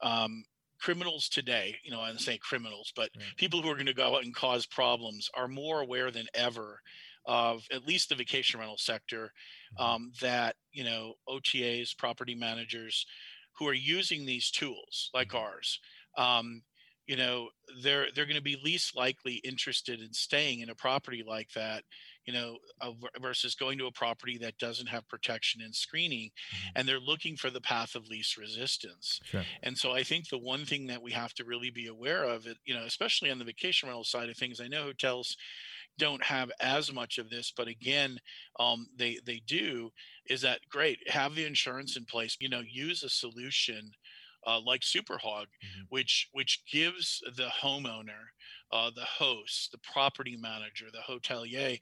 um, 0.02 0.44
criminals 0.80 1.28
today, 1.28 1.76
you 1.84 1.92
know, 1.92 2.00
I'm 2.00 2.18
saying 2.18 2.40
criminals, 2.42 2.92
but 2.96 3.10
right. 3.16 3.24
people 3.36 3.62
who 3.62 3.70
are 3.70 3.74
going 3.74 3.86
to 3.86 3.94
go 3.94 4.16
out 4.16 4.24
and 4.24 4.34
cause 4.34 4.66
problems 4.66 5.30
are 5.34 5.48
more 5.48 5.80
aware 5.80 6.10
than 6.10 6.26
ever 6.34 6.80
of 7.26 7.64
at 7.72 7.86
least 7.86 8.08
the 8.08 8.14
vacation 8.14 8.60
rental 8.60 8.78
sector 8.78 9.32
mm-hmm. 9.78 9.82
um, 9.82 10.12
that 10.20 10.56
you 10.72 10.84
know 10.84 11.14
OTAs, 11.28 11.96
property 11.96 12.34
managers, 12.34 13.06
who 13.58 13.66
are 13.68 13.74
using 13.74 14.26
these 14.26 14.50
tools 14.50 15.10
like 15.14 15.28
mm-hmm. 15.28 15.38
ours, 15.38 15.80
um, 16.16 16.62
you 17.06 17.16
know, 17.16 17.48
they're 17.82 18.06
they're 18.14 18.24
going 18.24 18.36
to 18.36 18.42
be 18.42 18.58
least 18.64 18.96
likely 18.96 19.34
interested 19.36 20.00
in 20.00 20.12
staying 20.12 20.60
in 20.60 20.70
a 20.70 20.74
property 20.74 21.22
like 21.26 21.50
that, 21.54 21.82
you 22.24 22.32
know, 22.32 22.56
versus 23.20 23.54
going 23.54 23.76
to 23.78 23.86
a 23.86 23.92
property 23.92 24.38
that 24.38 24.56
doesn't 24.56 24.88
have 24.88 25.06
protection 25.08 25.60
and 25.62 25.74
screening, 25.74 26.30
mm-hmm. 26.30 26.68
and 26.76 26.88
they're 26.88 27.00
looking 27.00 27.36
for 27.36 27.50
the 27.50 27.60
path 27.60 27.94
of 27.94 28.08
least 28.08 28.38
resistance. 28.38 29.20
Sure. 29.24 29.44
And 29.62 29.76
so 29.76 29.92
I 29.92 30.02
think 30.02 30.28
the 30.28 30.38
one 30.38 30.64
thing 30.64 30.86
that 30.86 31.02
we 31.02 31.12
have 31.12 31.34
to 31.34 31.44
really 31.44 31.70
be 31.70 31.88
aware 31.88 32.24
of, 32.24 32.46
it, 32.46 32.56
you 32.64 32.74
know, 32.74 32.84
especially 32.84 33.30
on 33.30 33.38
the 33.38 33.44
vacation 33.44 33.88
rental 33.88 34.04
side 34.04 34.30
of 34.30 34.36
things, 34.36 34.60
I 34.60 34.68
know 34.68 34.84
hotels 34.84 35.36
don't 35.98 36.22
have 36.22 36.50
as 36.60 36.92
much 36.92 37.18
of 37.18 37.30
this, 37.30 37.52
but 37.56 37.68
again, 37.68 38.18
um, 38.58 38.86
they 38.96 39.18
they 39.24 39.42
do. 39.46 39.90
Is 40.28 40.40
that 40.42 40.60
great? 40.70 40.98
Have 41.08 41.34
the 41.34 41.44
insurance 41.44 41.96
in 41.96 42.04
place. 42.04 42.36
You 42.40 42.48
know, 42.48 42.62
use 42.66 43.02
a 43.02 43.08
solution 43.08 43.90
uh, 44.46 44.60
like 44.60 44.82
Superhog, 44.82 45.46
mm-hmm. 45.46 45.82
which 45.88 46.28
which 46.32 46.62
gives 46.70 47.22
the 47.36 47.48
homeowner, 47.62 48.30
uh, 48.74 48.90
the 48.94 49.04
host, 49.04 49.70
the 49.70 49.78
property 49.78 50.36
manager, 50.36 50.86
the 50.92 50.98
hotelier, 50.98 51.78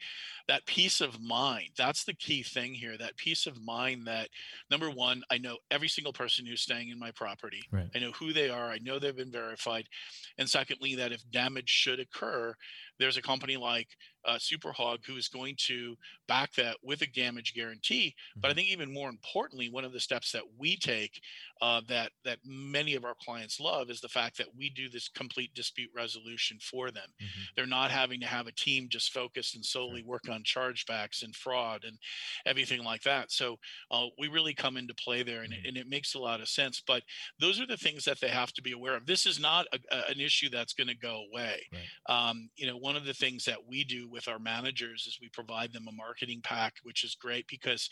that 0.47 0.67
peace 0.67 1.01
of 1.01 1.23
mind. 1.23 1.71
That's 1.77 2.05
the 2.05 2.13
key 2.13 2.43
thing 2.43 2.75
here. 2.75 2.99
That 2.99 3.17
peace 3.17 3.47
of 3.47 3.63
mind 3.63 4.07
that 4.07 4.29
number 4.71 4.91
one, 4.91 5.23
I 5.31 5.39
know 5.39 5.57
every 5.71 5.89
single 5.89 6.13
person 6.13 6.45
who's 6.45 6.61
staying 6.61 6.91
in 6.91 6.99
my 6.99 7.11
property. 7.11 7.63
Right. 7.73 7.89
I 7.95 7.99
know 7.99 8.13
who 8.13 8.35
they 8.35 8.51
are. 8.51 8.71
I 8.71 8.79
know 8.79 8.99
they've 8.99 9.17
been 9.17 9.33
verified. 9.33 9.89
And 10.37 10.49
secondly, 10.49 10.95
that 10.97 11.13
if 11.13 11.29
damage 11.31 11.71
should 11.71 11.99
occur, 11.99 12.55
there's 12.99 13.17
a 13.17 13.23
company 13.23 13.57
like 13.57 13.89
uh, 14.25 14.37
Superhog 14.37 15.05
who 15.05 15.17
is 15.17 15.29
going 15.29 15.57
to 15.67 15.97
back 16.29 16.53
that 16.55 16.77
with 16.83 17.03
a 17.03 17.07
damage 17.07 17.55
guarantee. 17.55 18.15
But 18.37 18.49
I 18.49 18.51
mm-hmm. 18.51 18.57
think 18.57 18.69
even 18.69 18.95
more 18.95 19.09
importantly, 19.09 19.69
one 19.69 19.85
of 19.85 19.93
the 19.93 20.01
steps 20.01 20.31
that 20.33 20.43
we 20.59 20.77
take 20.77 21.21
uh, 21.61 21.81
that 21.89 22.13
that 22.25 22.39
many 22.45 22.95
of 22.95 23.05
our 23.05 23.17
clients 23.21 23.61
love 23.61 23.91
is 23.91 24.01
the 24.01 24.09
fact 24.09 24.39
that 24.39 24.55
we 24.57 24.71
do 24.71 24.89
this 24.89 25.09
complete 25.09 25.55
dispute 25.55 25.91
resolution 25.95 26.59
for 26.61 26.82
them. 26.91 27.09
Mm-hmm. 27.21 27.43
They're 27.57 27.67
not 27.67 27.91
having 27.91 28.21
to 28.21 28.27
have 28.27 28.47
a 28.47 28.53
team 28.53 28.89
just 28.91 29.13
focused 29.13 29.55
and 29.55 29.65
solely 29.65 30.03
work 30.03 30.29
on 30.29 30.43
chargebacks 30.43 31.23
and 31.23 31.35
fraud 31.35 31.85
and 31.85 31.99
everything 32.47 32.83
like 32.83 33.03
that. 33.03 33.31
So 33.31 33.59
uh, 33.91 34.07
we 34.19 34.29
really 34.29 34.55
come 34.55 34.77
into 34.77 34.95
play 34.95 35.23
there, 35.23 35.43
and, 35.43 35.53
mm-hmm. 35.53 35.65
it, 35.65 35.69
and, 35.69 35.77
it, 35.77 35.89
makes 35.89 36.15
a 36.15 36.19
lot 36.19 36.41
of 36.41 36.49
sense. 36.49 36.83
But 36.87 37.03
those 37.39 37.61
are 37.61 37.67
the 37.67 37.77
things 37.77 38.05
that 38.05 38.19
they 38.21 38.29
have 38.29 38.53
to 38.55 38.63
be 38.63 38.73
aware 38.73 38.97
of. 38.97 39.05
This 39.05 39.27
is 39.27 39.39
not 39.39 39.67
a, 39.73 39.79
a, 39.95 40.11
an 40.11 40.21
issue 40.21 40.49
that's 40.49 40.73
going 40.73 40.89
to 40.89 40.97
go 40.97 41.25
away. 41.31 41.67
Right. 41.73 42.29
Um, 42.29 42.49
you 42.57 42.67
know, 42.67 42.77
one 42.77 42.97
of 42.97 43.05
the 43.05 43.13
things 43.13 43.45
that 43.45 43.67
we 43.69 43.85
do 43.85 44.09
with 44.09 44.27
our 44.29 44.39
managers 44.39 45.05
is 45.07 45.19
we 45.21 45.29
provide 45.29 45.73
them 45.73 45.87
a 45.89 45.93
marketing 45.93 46.41
pack, 46.43 46.75
which 46.83 47.05
is 47.05 47.15
great 47.15 47.47
because 47.47 47.91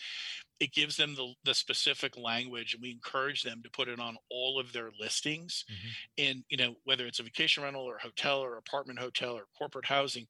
it 0.60 0.72
gives 0.72 0.96
them 0.96 1.14
the, 1.14 1.32
the 1.44 1.54
specific 1.54 2.16
language 2.18 2.74
and 2.74 2.82
we 2.82 2.90
encourage 2.90 3.42
them 3.42 3.62
to 3.64 3.70
put 3.70 3.88
it 3.88 3.98
on 3.98 4.16
all 4.30 4.60
of 4.60 4.72
their 4.72 4.90
listings 5.00 5.64
mm-hmm. 5.70 6.28
and 6.28 6.44
you 6.48 6.56
know 6.56 6.74
whether 6.84 7.06
it's 7.06 7.18
a 7.18 7.22
vacation 7.22 7.62
rental 7.62 7.82
or 7.82 7.96
a 7.96 8.02
hotel 8.02 8.40
or 8.40 8.58
apartment 8.70 8.98
hotel 8.98 9.32
or 9.32 9.44
corporate 9.56 9.86
housing 9.86 10.26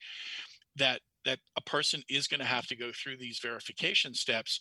that 0.76 1.00
that 1.24 1.38
a 1.56 1.60
person 1.62 2.02
is 2.08 2.26
going 2.26 2.40
to 2.40 2.46
have 2.46 2.66
to 2.66 2.76
go 2.76 2.90
through 2.92 3.16
these 3.16 3.40
verification 3.42 4.14
steps 4.14 4.60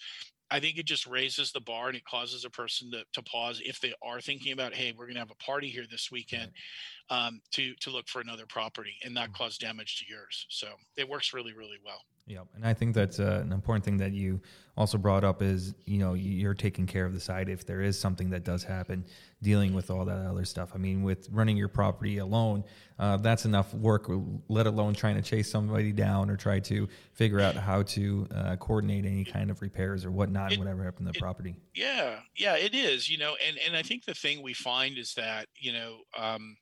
I 0.52 0.60
think 0.60 0.78
it 0.78 0.86
just 0.86 1.06
raises 1.06 1.52
the 1.52 1.62
bar 1.62 1.88
and 1.88 1.98
it 1.98 2.06
causes 2.06 2.44
a 2.44 2.50
person 2.50 2.90
to, 2.92 3.04
to 3.14 3.22
pause 3.24 3.62
if 3.64 3.80
they 3.80 3.94
are 4.02 4.20
thinking 4.20 4.52
about, 4.52 4.74
hey, 4.74 4.94
we're 4.98 5.06
going 5.06 5.16
to 5.16 5.20
have 5.20 5.32
a 5.32 5.44
party 5.44 5.70
here 5.70 5.86
this 5.90 6.10
weekend, 6.12 6.52
um, 7.10 7.42
to 7.52 7.74
to 7.82 7.92
look 7.92 8.08
for 8.08 8.22
another 8.22 8.46
property 8.48 8.96
and 9.04 9.14
not 9.14 9.26
mm-hmm. 9.26 9.44
cause 9.44 9.58
damage 9.58 9.98
to 10.00 10.06
yours. 10.10 10.46
So 10.50 10.68
it 10.98 11.08
works 11.08 11.34
really, 11.34 11.54
really 11.54 11.78
well. 11.84 12.02
Yeah, 12.30 12.42
and 12.54 12.64
I 12.64 12.76
think 12.76 12.94
that's 12.94 13.20
uh, 13.20 13.42
an 13.44 13.52
important 13.52 13.84
thing 13.84 13.98
that 13.98 14.12
you 14.12 14.40
also 14.78 15.00
brought 15.00 15.24
up 15.24 15.42
is 15.42 15.74
you 15.86 15.98
know 15.98 16.14
you're 16.14 16.54
taking 16.54 16.86
care 16.86 17.04
of 17.04 17.12
the 17.12 17.20
site 17.20 17.50
if 17.50 17.66
there 17.66 17.82
is 17.82 18.00
something 18.00 18.30
that 18.30 18.44
does 18.44 18.64
happen, 18.64 19.04
dealing 19.42 19.74
with 19.74 19.90
all 19.90 20.06
that 20.06 20.28
other 20.28 20.46
stuff. 20.46 20.70
I 20.76 20.78
mean, 20.78 21.02
with 21.02 21.28
running 21.32 21.58
your 21.58 21.70
property 21.70 22.20
alone, 22.20 22.66
uh, 23.00 23.18
that's 23.18 23.46
enough 23.46 23.74
work. 23.74 24.12
Let 24.48 24.68
alone 24.68 24.94
trying 24.94 25.16
to 25.16 25.24
chase 25.24 25.50
somebody 25.50 25.92
down 25.92 26.30
or 26.30 26.38
try 26.38 26.60
to 26.60 26.88
figure 27.14 27.40
out 27.40 27.56
how 27.56 27.82
to 27.82 28.28
uh, 28.36 28.56
coordinate 28.58 29.06
any 29.06 29.26
kind 29.26 29.50
of 29.50 29.64
repairs 29.64 30.06
or 30.06 30.12
whatnot, 30.12 30.54
it, 30.54 30.60
whatever 30.60 30.84
happened 30.84 31.08
to 31.08 31.14
the 31.14 31.18
it, 31.18 31.22
property. 31.22 31.56
Yeah, 31.74 32.20
yeah, 32.38 32.58
it 32.58 32.76
is. 32.76 33.10
You 33.10 33.18
know, 33.18 33.36
and 33.48 33.58
and 33.66 33.76
I 33.76 33.82
think 33.82 34.06
the 34.06 34.14
thing 34.14 34.44
we 34.44 34.54
find 34.54 35.00
is 35.00 35.16
that 35.16 35.48
you 35.56 35.74
know. 35.74 36.02
Um, 36.16 36.58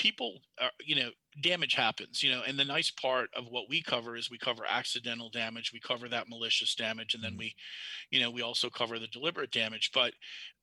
people 0.00 0.40
are, 0.58 0.70
you 0.82 0.96
know 0.96 1.10
damage 1.42 1.74
happens 1.74 2.22
you 2.22 2.30
know 2.30 2.40
and 2.48 2.58
the 2.58 2.64
nice 2.64 2.90
part 2.90 3.28
of 3.36 3.44
what 3.50 3.68
we 3.68 3.82
cover 3.82 4.16
is 4.16 4.30
we 4.30 4.38
cover 4.38 4.62
accidental 4.66 5.28
damage 5.28 5.72
we 5.74 5.78
cover 5.78 6.08
that 6.08 6.26
malicious 6.26 6.74
damage 6.74 7.12
and 7.12 7.22
then 7.22 7.32
mm-hmm. 7.32 7.40
we 7.40 7.54
you 8.10 8.18
know 8.18 8.30
we 8.30 8.40
also 8.40 8.70
cover 8.70 8.98
the 8.98 9.06
deliberate 9.08 9.50
damage 9.50 9.90
but 9.92 10.14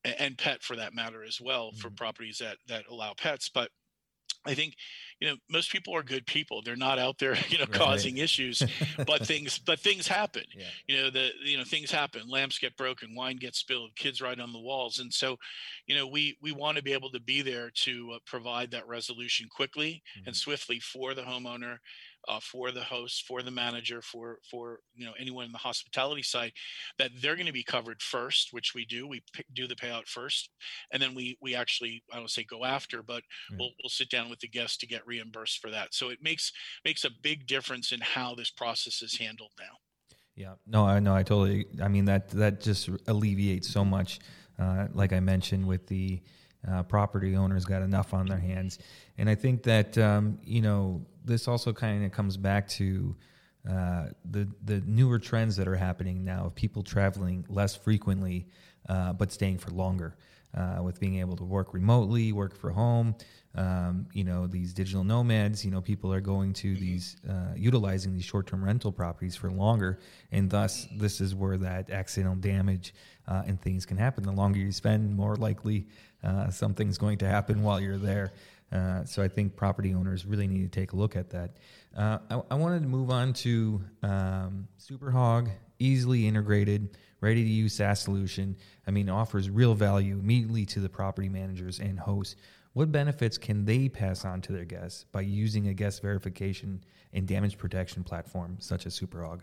and 0.03 0.39
pet 0.39 0.63
for 0.63 0.75
that 0.75 0.96
matter 0.96 1.24
as 1.24 1.39
well 1.39 1.67
mm-hmm. 1.67 1.77
for 1.77 1.91
properties 1.91 2.39
that 2.39 2.58
that 2.67 2.86
allow 2.89 3.13
pets 3.13 3.48
but 3.48 3.70
I 4.48 4.54
think, 4.54 4.75
you 5.20 5.27
know, 5.27 5.36
most 5.50 5.72
people 5.72 5.96
are 5.96 6.04
good 6.04 6.25
people. 6.25 6.62
They're 6.62 6.75
not 6.75 7.00
out 7.00 7.18
there, 7.20 7.36
you 7.50 7.58
know, 7.58 7.66
right. 7.66 7.74
causing 7.74 8.18
issues, 8.18 8.63
but 9.06 9.25
things, 9.25 9.60
but 9.60 9.80
things 9.80 10.08
happen. 10.08 10.44
Yeah. 10.56 10.66
You 10.88 10.98
know, 10.98 11.10
the 11.10 11.30
you 11.44 11.58
know 11.58 11.63
things 11.63 11.92
happen. 11.92 12.30
Lamps 12.30 12.60
get 12.60 12.77
broken, 12.77 13.16
wine 13.16 13.38
gets 13.38 13.60
spilled, 13.60 13.96
kids 13.96 14.22
ride 14.22 14.39
on 14.39 14.54
the 14.54 14.60
walls, 14.60 15.00
and 15.00 15.13
so, 15.13 15.38
you 15.86 15.96
know, 15.96 16.08
we 16.08 16.38
we 16.42 16.51
want 16.51 16.77
to 16.77 16.84
be 16.84 16.94
able 16.94 17.12
to 17.12 17.20
be 17.20 17.42
there 17.42 17.72
to 17.84 18.12
uh, 18.16 18.20
provide 18.25 18.72
that 18.72 18.88
resolution 18.88 19.48
quickly 19.50 20.01
mm-hmm. 20.18 20.27
and 20.27 20.36
swiftly 20.36 20.80
for 20.80 21.13
the 21.13 21.24
homeowner, 21.24 21.77
uh, 22.27 22.39
for 22.39 22.72
the 22.72 22.84
host, 22.84 23.25
for 23.27 23.41
the 23.41 23.51
manager, 23.51 24.01
for 24.01 24.39
for 24.50 24.79
you 24.96 25.05
know 25.05 25.13
anyone 25.19 25.46
in 25.46 25.51
the 25.51 25.57
hospitality 25.57 26.24
side, 26.24 26.51
that 27.00 27.12
they're 27.22 27.36
going 27.36 27.48
to 27.48 27.53
be 27.53 27.63
covered 27.63 28.01
first, 28.01 28.50
which 28.51 28.74
we 28.75 28.86
do. 28.86 29.07
We 29.07 29.24
pick, 29.34 29.46
do 29.53 29.67
the 29.67 29.75
payout 29.75 30.07
first, 30.07 30.50
and 30.91 31.01
then 31.01 31.15
we 31.15 31.38
we 31.41 31.55
actually 31.55 32.03
I 32.12 32.17
don't 32.17 32.29
say 32.29 32.43
go 32.43 32.65
after, 32.65 33.01
but 33.01 33.24
mm. 33.51 33.57
we'll 33.60 33.72
we'll 33.81 33.89
sit 33.89 34.10
down 34.10 34.29
with 34.29 34.39
the 34.39 34.48
guest 34.48 34.79
to 34.81 34.88
get 34.88 35.05
reimbursed 35.07 35.60
for 35.60 35.69
that. 35.72 35.93
So 35.93 36.10
it 36.10 36.19
makes 36.22 36.51
makes 36.86 37.03
a 37.05 37.10
big 37.22 37.48
difference 37.48 37.91
in 37.91 38.01
how 38.01 38.36
this 38.36 38.50
process 38.50 39.01
is 39.01 39.17
handled 39.17 39.51
now. 39.60 39.77
Yeah, 40.36 40.53
no, 40.67 40.86
I 40.86 41.00
know. 41.00 41.15
I 41.15 41.24
totally. 41.24 41.65
I 41.81 41.88
mean 41.88 42.05
that 42.05 42.29
that 42.29 42.62
just 42.62 42.89
alleviates 43.07 43.67
so 43.67 43.84
much. 43.84 44.19
Uh, 44.60 44.88
like 44.93 45.13
I 45.13 45.19
mentioned 45.19 45.67
with 45.67 45.88
the 45.88 46.22
uh, 46.67 46.84
property 46.84 47.36
owners 47.36 47.65
got 47.65 47.81
enough 47.81 48.13
on 48.13 48.27
their 48.27 48.39
hands, 48.39 48.79
and 49.17 49.29
I 49.29 49.36
think 49.36 49.63
that 49.63 49.98
um, 49.98 50.39
you 50.43 50.62
know 50.62 51.05
this 51.27 51.48
also 51.48 51.74
kind 51.74 52.05
of 52.05 52.12
comes 52.12 52.38
back 52.38 52.67
to 52.69 53.15
uh, 53.69 54.07
the 54.31 54.48
the 54.63 54.81
newer 54.86 55.19
trends 55.19 55.55
that 55.57 55.67
are 55.67 55.75
happening 55.75 56.24
now 56.24 56.46
of 56.46 56.55
people 56.55 56.84
traveling 56.84 57.46
less 57.50 57.75
frequently, 57.75 58.48
uh, 58.89 59.13
but 59.13 59.31
staying 59.31 59.57
for 59.57 59.72
longer. 59.72 60.15
Uh, 60.55 60.81
with 60.81 61.00
being 61.00 61.19
able 61.19 61.36
to 61.36 61.43
work 61.43 61.74
remotely, 61.74 62.31
work 62.31 62.55
for 62.55 62.72
home, 62.72 63.13
um, 63.55 64.07
you 64.13 64.24
know 64.24 64.48
these 64.48 64.74
digital 64.74 65.03
nomads. 65.03 65.63
You 65.63 65.72
know 65.72 65.81
people 65.81 66.12
are 66.12 66.22
going 66.22 66.53
to 66.53 66.74
these 66.75 67.17
uh, 67.29 67.53
utilizing 67.55 68.13
these 68.13 68.24
short-term 68.24 68.63
rental 68.63 68.91
properties 68.91 69.36
for 69.36 69.51
longer, 69.51 70.00
and 70.31 70.50
thus 70.50 70.88
this 70.96 71.19
is 71.19 71.36
where 71.36 71.57
that 71.57 71.89
accidental 71.89 72.36
damage 72.36 72.93
uh, 73.27 73.43
and 73.46 73.62
things 73.62 73.86
can 73.86 73.98
happen. 73.98 74.24
The 74.24 74.31
longer 74.31 74.57
you 74.57 74.72
spend, 74.72 75.15
more 75.15 75.36
likely 75.36 75.88
uh, 76.24 76.50
something's 76.50 76.98
going 76.98 77.17
to 77.19 77.27
happen 77.27 77.62
while 77.62 77.79
you're 77.79 77.98
there. 77.98 78.31
Uh, 78.71 79.03
so 79.05 79.24
I 79.24 79.27
think 79.27 79.55
property 79.55 79.93
owners 79.93 80.25
really 80.25 80.47
need 80.47 80.71
to 80.71 80.79
take 80.79 80.91
a 80.91 80.95
look 80.95 81.15
at 81.15 81.29
that. 81.29 81.51
Uh, 81.95 82.19
I, 82.29 82.41
I, 82.51 82.55
wanted 82.55 82.81
to 82.81 82.88
move 82.88 83.09
on 83.09 83.31
to 83.33 83.81
um, 84.03 84.67
SuperHog, 84.77 85.50
easily 85.79 86.27
integrated, 86.27 86.97
ready 87.21 87.43
to 87.43 87.50
use 87.50 87.75
SaaS 87.75 88.01
solution. 88.01 88.57
I 88.86 88.91
mean, 88.91 89.09
offers 89.09 89.50
real 89.50 89.74
value 89.74 90.19
immediately 90.19 90.65
to 90.67 90.81
the 90.81 90.89
property 90.89 91.29
managers 91.29 91.79
and 91.79 91.97
hosts. 91.97 92.36
What 92.74 92.91
benefits 92.91 93.38
can 93.38 93.65
they 93.65 93.89
pass 93.89 94.25
on 94.25 94.41
to 94.41 94.51
their 94.51 94.65
guests 94.65 95.05
by 95.12 95.21
using 95.21 95.69
a 95.69 95.74
guest 95.74 96.01
verification 96.01 96.83
and 97.13 97.25
damage 97.25 97.57
protection 97.57 98.03
platform 98.03 98.57
such 98.59 98.86
as 98.86 99.00
SuperHog? 99.00 99.41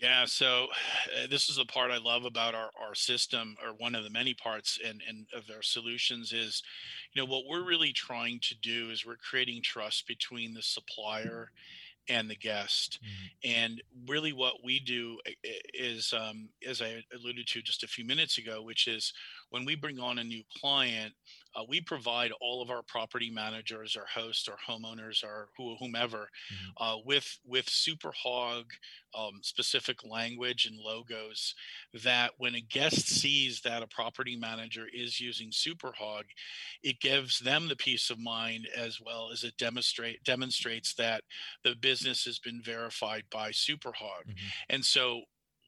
Yeah, 0.00 0.26
so 0.26 0.66
uh, 1.16 1.26
this 1.28 1.48
is 1.48 1.56
the 1.56 1.64
part 1.64 1.90
I 1.90 1.98
love 1.98 2.24
about 2.24 2.54
our, 2.54 2.70
our 2.80 2.94
system, 2.94 3.56
or 3.64 3.72
one 3.72 3.96
of 3.96 4.04
the 4.04 4.10
many 4.10 4.32
parts 4.32 4.78
and, 4.86 5.02
and 5.08 5.26
of 5.34 5.44
our 5.52 5.62
solutions 5.62 6.32
is, 6.32 6.62
you 7.12 7.20
know, 7.20 7.26
what 7.26 7.46
we're 7.48 7.66
really 7.66 7.92
trying 7.92 8.38
to 8.42 8.54
do 8.62 8.90
is 8.90 9.04
we're 9.04 9.16
creating 9.16 9.60
trust 9.62 10.06
between 10.06 10.54
the 10.54 10.62
supplier 10.62 11.50
and 12.08 12.30
the 12.30 12.36
guest. 12.36 13.00
Mm-hmm. 13.02 13.60
And 13.60 13.82
really, 14.06 14.32
what 14.32 14.64
we 14.64 14.78
do 14.78 15.18
is, 15.74 16.14
um, 16.16 16.48
as 16.66 16.80
I 16.80 17.02
alluded 17.14 17.46
to 17.48 17.62
just 17.62 17.82
a 17.82 17.88
few 17.88 18.04
minutes 18.04 18.38
ago, 18.38 18.62
which 18.62 18.86
is 18.86 19.12
when 19.50 19.64
we 19.64 19.74
bring 19.74 19.98
on 19.98 20.18
a 20.18 20.24
new 20.24 20.42
client, 20.56 21.12
uh, 21.58 21.64
we 21.68 21.80
provide 21.80 22.30
all 22.40 22.62
of 22.62 22.70
our 22.70 22.82
property 22.82 23.30
managers, 23.30 23.96
our 23.96 24.06
hosts, 24.06 24.48
our 24.48 24.58
homeowners, 24.68 25.24
our 25.24 25.48
whomever, 25.56 26.28
mm-hmm. 26.52 26.82
uh, 26.82 26.96
with 27.04 27.38
with 27.44 27.66
SuperHog 27.66 28.64
um, 29.18 29.40
specific 29.42 30.04
language 30.04 30.66
and 30.66 30.78
logos. 30.78 31.54
That 32.04 32.32
when 32.38 32.54
a 32.54 32.60
guest 32.60 33.08
sees 33.08 33.60
that 33.62 33.82
a 33.82 33.86
property 33.86 34.36
manager 34.36 34.86
is 34.92 35.20
using 35.20 35.50
SuperHog, 35.50 36.24
it 36.82 37.00
gives 37.00 37.40
them 37.40 37.68
the 37.68 37.76
peace 37.76 38.10
of 38.10 38.18
mind 38.18 38.68
as 38.76 39.00
well 39.00 39.30
as 39.32 39.42
it 39.42 39.56
demonstrate 39.56 40.22
demonstrates 40.24 40.94
that 40.94 41.22
the 41.64 41.74
business 41.74 42.24
has 42.24 42.38
been 42.38 42.60
verified 42.62 43.24
by 43.30 43.50
SuperHog. 43.50 44.26
Mm-hmm. 44.28 44.46
And 44.70 44.84
so 44.84 45.22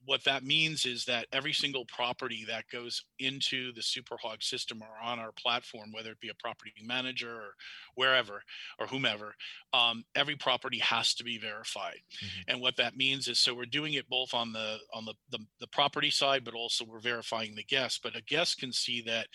what 0.05 0.25
that 0.25 0.45
means 0.45 0.87
is 0.87 1.05
that 1.05 1.27
every 1.33 1.53
single 1.53 1.85
property 1.85 2.45
that 2.49 2.65
goes 2.73 3.05
into 3.19 3.73
the 3.73 3.81
superhog 3.81 4.43
system 4.43 4.83
or 4.83 5.07
on 5.07 5.19
our 5.19 5.33
platform 5.33 5.91
whether 5.93 6.11
it 6.11 6.21
be 6.21 6.31
a 6.31 6.35
property 6.43 6.73
manager 6.85 7.31
or 7.31 7.55
wherever 7.95 8.43
or 8.79 8.87
whomever 8.87 9.35
um, 9.73 10.05
every 10.15 10.37
property 10.37 10.79
has 10.79 11.15
to 11.15 11.25
be 11.25 11.39
verified 11.39 12.01
mm-hmm. 12.25 12.51
and 12.51 12.61
what 12.61 12.77
that 12.77 12.97
means 12.97 13.29
is 13.29 13.39
so 13.39 13.55
we're 13.55 13.65
doing 13.65 13.95
it 13.95 14.09
both 14.09 14.33
on 14.35 14.53
the 14.53 14.79
on 14.95 15.05
the, 15.05 15.15
the, 15.31 15.39
the 15.61 15.69
property 15.69 16.11
side 16.11 16.45
but 16.45 16.55
also 16.55 16.85
we're 16.85 17.01
verifying 17.01 17.55
the 17.55 17.65
guest 17.65 18.01
but 18.03 18.17
a 18.17 18.23
guest 18.23 18.59
can 18.59 18.73
see 18.73 19.03
that 19.03 19.27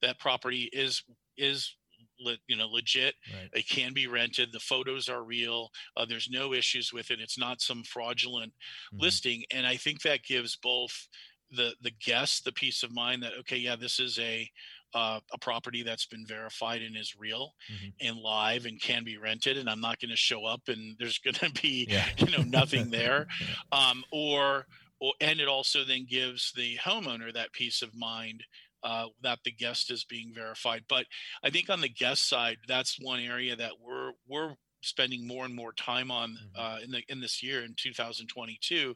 that 0.00 0.18
property 0.18 0.68
is 0.72 1.02
is 1.36 1.74
le, 2.20 2.36
you 2.46 2.56
know 2.56 2.68
legit 2.68 3.14
right. 3.32 3.50
it 3.52 3.68
can 3.68 3.92
be 3.92 4.06
rented 4.06 4.50
the 4.52 4.60
photos 4.60 5.08
are 5.08 5.22
real 5.22 5.70
uh, 5.96 6.04
there's 6.04 6.28
no 6.30 6.52
issues 6.52 6.92
with 6.92 7.10
it 7.10 7.20
it's 7.20 7.38
not 7.38 7.60
some 7.60 7.82
fraudulent 7.82 8.52
mm-hmm. 8.52 9.02
listing 9.02 9.42
and 9.50 9.66
i 9.66 9.76
think 9.76 10.02
that 10.02 10.22
gives 10.22 10.56
both 10.56 11.08
the 11.50 11.74
the 11.82 11.92
guests 12.04 12.40
the 12.40 12.52
peace 12.52 12.82
of 12.82 12.92
mind 12.92 13.22
that 13.22 13.32
okay 13.38 13.56
yeah 13.56 13.76
this 13.76 13.98
is 13.98 14.18
a 14.18 14.48
uh, 14.94 15.18
a 15.32 15.38
property 15.38 15.82
that's 15.82 16.06
been 16.06 16.24
verified 16.24 16.80
and 16.80 16.96
is 16.96 17.16
real 17.18 17.52
mm-hmm. 17.68 17.88
and 18.00 18.16
live 18.16 18.64
and 18.64 18.80
can 18.80 19.02
be 19.02 19.16
rented 19.16 19.56
and 19.56 19.68
i'm 19.68 19.80
not 19.80 19.98
going 20.00 20.10
to 20.10 20.16
show 20.16 20.44
up 20.44 20.62
and 20.68 20.96
there's 20.98 21.18
going 21.18 21.34
to 21.34 21.50
be 21.60 21.86
yeah. 21.88 22.06
you 22.18 22.30
know 22.36 22.44
nothing 22.44 22.90
there 22.90 23.26
um, 23.72 24.04
or, 24.12 24.66
or 25.00 25.12
and 25.20 25.40
it 25.40 25.48
also 25.48 25.84
then 25.84 26.06
gives 26.08 26.52
the 26.56 26.76
homeowner 26.76 27.32
that 27.32 27.52
peace 27.52 27.82
of 27.82 27.94
mind 27.94 28.44
uh, 28.84 29.06
that 29.22 29.38
the 29.44 29.52
guest 29.52 29.90
is 29.90 30.04
being 30.04 30.32
verified. 30.34 30.84
But 30.88 31.06
I 31.42 31.50
think 31.50 31.70
on 31.70 31.80
the 31.80 31.88
guest 31.88 32.28
side, 32.28 32.58
that's 32.68 33.00
one 33.00 33.20
area 33.20 33.56
that 33.56 33.72
we're 33.82 34.12
we're 34.28 34.54
spending 34.84 35.26
more 35.26 35.44
and 35.44 35.54
more 35.54 35.72
time 35.72 36.10
on 36.10 36.30
mm-hmm. 36.30 36.60
uh, 36.60 36.78
in 36.84 36.90
the 36.90 37.02
in 37.08 37.20
this 37.20 37.42
year 37.42 37.64
in 37.64 37.74
2022 37.76 38.94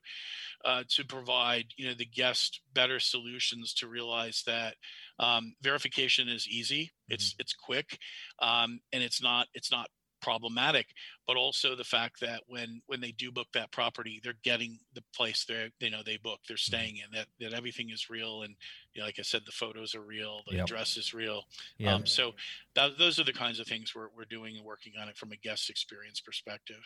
uh, 0.65 0.85
to 0.89 1.05
provide 1.05 1.65
you 1.77 1.89
know 1.89 1.95
the 1.95 2.05
guest 2.05 2.61
better 2.75 3.01
solutions 3.01 3.75
to 3.75 3.89
realize 3.89 4.43
that 4.47 4.75
um, 5.19 5.55
verification 5.63 6.29
is 6.29 6.47
easy, 6.47 6.85
mm-hmm. 6.85 7.15
it's 7.15 7.35
it's 7.39 7.53
quick, 7.53 7.99
um, 8.41 8.81
and 8.93 9.03
it's 9.03 9.23
not 9.23 9.49
it's 9.55 9.73
not 9.73 9.89
problematic 10.21 10.87
but 11.27 11.37
also 11.37 11.75
the 11.75 11.85
fact 11.85 12.21
that 12.21 12.41
when 12.47 12.81
when 12.87 13.01
they 13.01 13.13
do 13.13 13.31
book 13.31 13.49
that 13.53 13.71
property 13.73 14.21
they're 14.23 14.35
getting 14.43 14.79
the 14.95 15.03
place 15.15 15.45
they 15.45 15.71
you 15.81 15.91
know 15.91 16.03
they 16.05 16.17
book 16.17 16.41
they're 16.47 16.57
mm-hmm. 16.57 16.75
staying 16.75 16.97
in 16.97 17.11
that 17.13 17.27
that 17.41 17.53
everything 17.53 17.91
is 17.91 18.11
real 18.11 18.43
and 18.43 18.55
you 18.95 19.01
know, 19.01 19.07
like 19.07 19.19
i 19.19 19.23
said 19.23 19.43
the 19.47 19.53
photos 19.53 19.95
are 19.95 20.03
real 20.03 20.41
the 20.49 20.57
yep. 20.57 20.65
address 20.65 20.97
is 20.97 21.15
real 21.15 21.43
yeah. 21.79 21.95
Um, 21.95 22.07
so 22.07 22.33
that, 22.75 22.99
those 22.99 23.19
are 23.19 23.25
the 23.25 23.33
kinds 23.33 23.61
of 23.61 23.67
things 23.67 23.95
we're, 23.95 24.09
we're 24.17 24.25
doing 24.25 24.57
and 24.57 24.65
working 24.65 24.93
on 25.01 25.09
it 25.09 25.17
from 25.17 25.33
a 25.33 25.37
guest 25.37 25.71
experience 25.71 26.21
perspective 26.21 26.81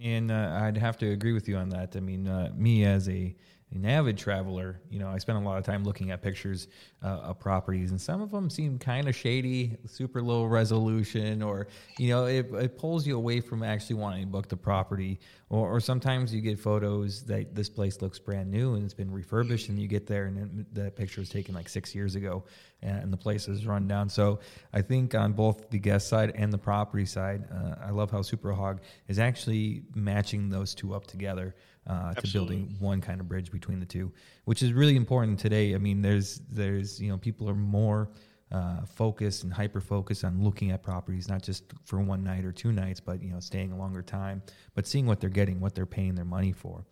and 0.00 0.30
uh, 0.30 0.60
i'd 0.62 0.76
have 0.76 0.98
to 0.98 1.10
agree 1.10 1.32
with 1.32 1.48
you 1.48 1.56
on 1.56 1.68
that 1.70 1.94
i 1.96 2.00
mean 2.00 2.26
uh, 2.26 2.50
me 2.54 2.84
as 2.84 3.08
a 3.08 3.34
an 3.72 3.86
avid 3.86 4.18
traveler, 4.18 4.80
you 4.90 4.98
know, 4.98 5.08
I 5.08 5.18
spend 5.18 5.38
a 5.38 5.40
lot 5.40 5.58
of 5.58 5.64
time 5.64 5.84
looking 5.84 6.10
at 6.10 6.22
pictures 6.22 6.66
uh, 7.04 7.06
of 7.06 7.38
properties, 7.38 7.92
and 7.92 8.00
some 8.00 8.20
of 8.20 8.32
them 8.32 8.50
seem 8.50 8.78
kind 8.78 9.08
of 9.08 9.14
shady, 9.14 9.76
super 9.86 10.20
low 10.20 10.44
resolution, 10.44 11.40
or 11.40 11.68
you 11.96 12.08
know, 12.08 12.24
it, 12.24 12.52
it, 12.52 12.78
pulls 12.78 13.06
you 13.06 13.16
away 13.16 13.40
from 13.40 13.62
actually 13.62 13.96
wanting 13.96 14.24
to 14.24 14.28
book 14.28 14.48
the 14.48 14.56
property. 14.56 15.20
Or, 15.50 15.68
or, 15.68 15.80
sometimes 15.80 16.34
you 16.34 16.40
get 16.40 16.58
photos 16.58 17.22
that 17.24 17.54
this 17.54 17.68
place 17.68 18.00
looks 18.02 18.18
brand 18.18 18.50
new 18.50 18.74
and 18.74 18.84
it's 18.84 18.94
been 18.94 19.10
refurbished, 19.10 19.68
and 19.68 19.78
you 19.78 19.86
get 19.86 20.06
there 20.06 20.26
and 20.26 20.66
that 20.72 20.96
picture 20.96 21.20
was 21.20 21.28
taken 21.28 21.54
like 21.54 21.68
six 21.68 21.94
years 21.94 22.16
ago, 22.16 22.44
and 22.82 23.12
the 23.12 23.16
place 23.16 23.48
is 23.48 23.66
run 23.66 23.86
down. 23.86 24.08
So 24.08 24.40
I 24.72 24.82
think 24.82 25.14
on 25.14 25.32
both 25.32 25.70
the 25.70 25.78
guest 25.78 26.08
side 26.08 26.32
and 26.34 26.52
the 26.52 26.58
property 26.58 27.04
side, 27.04 27.44
uh, 27.52 27.86
I 27.86 27.90
love 27.90 28.10
how 28.10 28.20
SuperHog 28.20 28.78
is 29.08 29.18
actually 29.18 29.82
matching 29.94 30.48
those 30.48 30.74
two 30.74 30.94
up 30.94 31.06
together 31.06 31.54
uh, 31.86 32.14
to 32.14 32.32
building 32.32 32.76
one 32.78 33.00
kind 33.00 33.20
of 33.20 33.28
bridge 33.28 33.50
between 33.50 33.80
the 33.80 33.86
two, 33.86 34.12
which 34.44 34.62
is 34.62 34.72
really 34.72 34.96
important 34.96 35.38
today. 35.38 35.74
I 35.74 35.78
mean, 35.78 36.02
there's 36.02 36.40
there's 36.50 37.00
you 37.00 37.10
know 37.10 37.18
people 37.18 37.48
are 37.48 37.54
more 37.54 38.10
uh, 38.52 38.84
focused 38.84 39.44
and 39.44 39.52
hyper 39.52 39.80
focused 39.80 40.24
on 40.24 40.42
looking 40.42 40.70
at 40.70 40.82
properties, 40.82 41.28
not 41.28 41.42
just 41.42 41.64
for 41.84 42.00
one 42.00 42.22
night 42.22 42.44
or 42.44 42.52
two 42.52 42.72
nights, 42.72 43.00
but 43.00 43.22
you 43.22 43.32
know 43.32 43.40
staying 43.40 43.72
a 43.72 43.76
longer 43.76 44.02
time, 44.02 44.42
but 44.74 44.86
seeing 44.86 45.06
what 45.06 45.20
they're 45.20 45.30
getting, 45.30 45.60
what 45.60 45.74
they're 45.74 45.86
paying 45.86 46.14
their 46.14 46.24
money 46.24 46.52
for. 46.52 46.84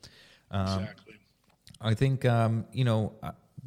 Um, 0.51 0.81
exactly. 0.81 1.15
I 1.81 1.95
think 1.95 2.25
um, 2.25 2.67
you 2.73 2.85
know 2.85 3.13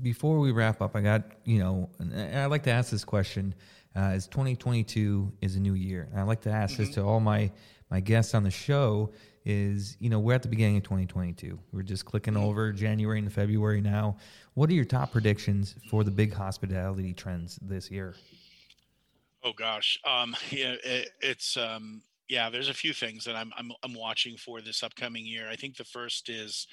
before 0.01 0.39
we 0.39 0.51
wrap 0.51 0.81
up, 0.81 0.95
I 0.95 1.01
got 1.01 1.23
you 1.45 1.59
know, 1.59 1.89
and 1.99 2.37
I 2.37 2.45
like 2.45 2.63
to 2.63 2.71
ask 2.71 2.91
this 2.91 3.05
question. 3.05 3.55
Uh, 3.93 4.15
as 4.15 4.25
2022 4.27 5.33
is 5.41 5.57
a 5.57 5.59
new 5.59 5.73
year, 5.73 6.07
and 6.11 6.19
I 6.19 6.23
like 6.23 6.39
to 6.41 6.49
ask 6.49 6.75
mm-hmm. 6.75 6.83
this 6.83 6.95
to 6.95 7.03
all 7.03 7.19
my 7.19 7.51
my 7.89 7.99
guests 7.99 8.33
on 8.33 8.43
the 8.43 8.51
show 8.51 9.11
is 9.45 9.97
you 9.99 10.09
know 10.09 10.19
we're 10.19 10.33
at 10.33 10.41
the 10.41 10.47
beginning 10.47 10.77
of 10.77 10.83
2022 10.83 11.57
we're 11.71 11.81
just 11.81 12.05
clicking 12.05 12.35
mm-hmm. 12.35 12.43
over 12.43 12.71
january 12.71 13.17
and 13.17 13.33
february 13.33 13.81
now 13.81 14.15
what 14.53 14.69
are 14.69 14.73
your 14.73 14.85
top 14.85 15.11
predictions 15.11 15.75
for 15.89 16.03
the 16.03 16.11
big 16.11 16.33
hospitality 16.33 17.13
trends 17.13 17.57
this 17.61 17.89
year 17.89 18.15
oh 19.43 19.51
gosh 19.53 19.99
um 20.05 20.35
yeah 20.51 20.75
it, 20.83 21.09
it's 21.21 21.57
um 21.57 22.01
yeah 22.29 22.49
there's 22.49 22.69
a 22.69 22.73
few 22.73 22.93
things 22.93 23.25
that 23.25 23.35
I'm, 23.35 23.51
I'm 23.57 23.71
i'm 23.83 23.95
watching 23.95 24.37
for 24.37 24.61
this 24.61 24.83
upcoming 24.83 25.25
year 25.25 25.47
i 25.49 25.55
think 25.55 25.75
the 25.75 25.83
first 25.83 26.29
is 26.29 26.67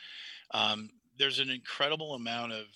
um 0.52 0.90
there's 1.18 1.38
an 1.38 1.50
incredible 1.50 2.14
amount 2.14 2.52
of 2.52 2.66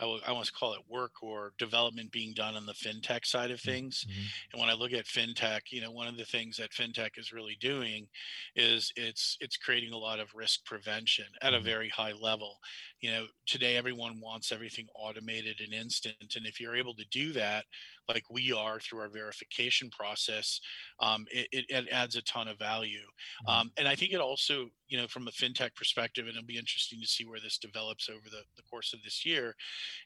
I, 0.00 0.04
w- 0.04 0.20
I 0.26 0.32
want 0.32 0.46
to 0.46 0.52
call 0.52 0.74
it 0.74 0.80
work 0.88 1.22
or 1.22 1.52
development 1.58 2.12
being 2.12 2.32
done 2.34 2.54
on 2.54 2.66
the 2.66 2.72
fintech 2.72 3.26
side 3.26 3.50
of 3.50 3.58
mm-hmm. 3.58 3.70
things. 3.70 4.04
Mm-hmm. 4.08 4.26
And 4.52 4.60
when 4.60 4.70
I 4.70 4.74
look 4.74 4.92
at 4.92 5.06
fintech, 5.06 5.60
you 5.70 5.80
know, 5.80 5.90
one 5.90 6.08
of 6.08 6.16
the 6.16 6.24
things 6.24 6.56
that 6.56 6.70
fintech 6.70 7.18
is 7.18 7.32
really 7.32 7.56
doing 7.60 8.06
is 8.54 8.92
it's 8.96 9.36
it's 9.40 9.56
creating 9.56 9.92
a 9.92 9.98
lot 9.98 10.20
of 10.20 10.34
risk 10.34 10.64
prevention 10.64 11.26
at 11.42 11.52
mm-hmm. 11.52 11.56
a 11.56 11.60
very 11.60 11.88
high 11.88 12.12
level. 12.12 12.58
You 13.00 13.10
know, 13.12 13.26
today 13.46 13.76
everyone 13.76 14.20
wants 14.20 14.52
everything 14.52 14.86
automated 14.94 15.60
and 15.60 15.72
instant, 15.72 16.34
and 16.36 16.46
if 16.46 16.60
you're 16.60 16.76
able 16.76 16.94
to 16.94 17.04
do 17.10 17.32
that, 17.32 17.64
like 18.08 18.24
we 18.30 18.52
are 18.52 18.80
through 18.80 19.00
our 19.00 19.08
verification 19.08 19.90
process, 19.90 20.60
um, 21.00 21.26
it, 21.30 21.48
it, 21.52 21.64
it, 21.68 21.88
adds 21.92 22.16
a 22.16 22.22
ton 22.22 22.48
of 22.48 22.58
value. 22.58 22.98
Mm-hmm. 23.46 23.50
Um, 23.50 23.70
and 23.76 23.86
I 23.86 23.94
think 23.94 24.12
it 24.12 24.20
also, 24.20 24.68
you 24.88 24.98
know, 24.98 25.06
from 25.06 25.28
a 25.28 25.30
fintech 25.30 25.74
perspective, 25.74 26.26
and 26.26 26.36
it'll 26.36 26.46
be 26.46 26.58
interesting 26.58 27.00
to 27.00 27.06
see 27.06 27.24
where 27.24 27.40
this 27.40 27.58
develops 27.58 28.08
over 28.08 28.24
the, 28.24 28.42
the 28.56 28.62
course 28.70 28.92
of 28.94 29.02
this 29.02 29.24
year, 29.24 29.54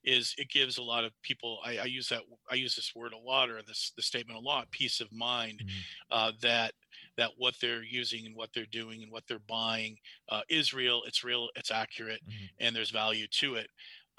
is 0.05 0.35
it 0.39 0.51
gives 0.51 0.79
a 0.79 0.83
lot 0.83 1.05
of 1.05 1.13
people. 1.23 1.59
I, 1.65 1.79
I 1.79 1.85
use 1.85 2.09
that 2.09 2.23
I 2.51 2.57
use 2.57 2.75
this 2.75 2.93
word 2.95 3.13
a 3.13 3.19
lot 3.19 3.51
or 3.51 3.61
this 3.67 3.93
the 3.97 4.03
statement 4.03 4.39
a 4.39 4.43
lot, 4.43 4.71
peace 4.71 5.01
of 5.01 5.13
mind, 5.13 5.61
mm-hmm. 5.65 5.79
uh, 6.11 6.33
that 6.43 6.73
that 7.17 7.31
what 7.37 7.55
they're 7.61 7.83
using 7.83 8.27
and 8.27 8.37
what 8.37 8.51
they're 8.55 8.65
doing 8.67 9.03
and 9.03 9.13
what 9.13 9.25
they're 9.29 9.39
buying 9.49 9.97
uh, 10.29 10.41
is 10.49 10.73
real. 10.73 11.03
It's 11.07 11.25
real. 11.25 11.49
It's 11.57 11.71
accurate, 11.71 12.21
mm-hmm. 12.29 12.47
and 12.61 12.75
there's 12.75 12.91
value 12.91 13.27
to 13.41 13.57
it. 13.57 13.69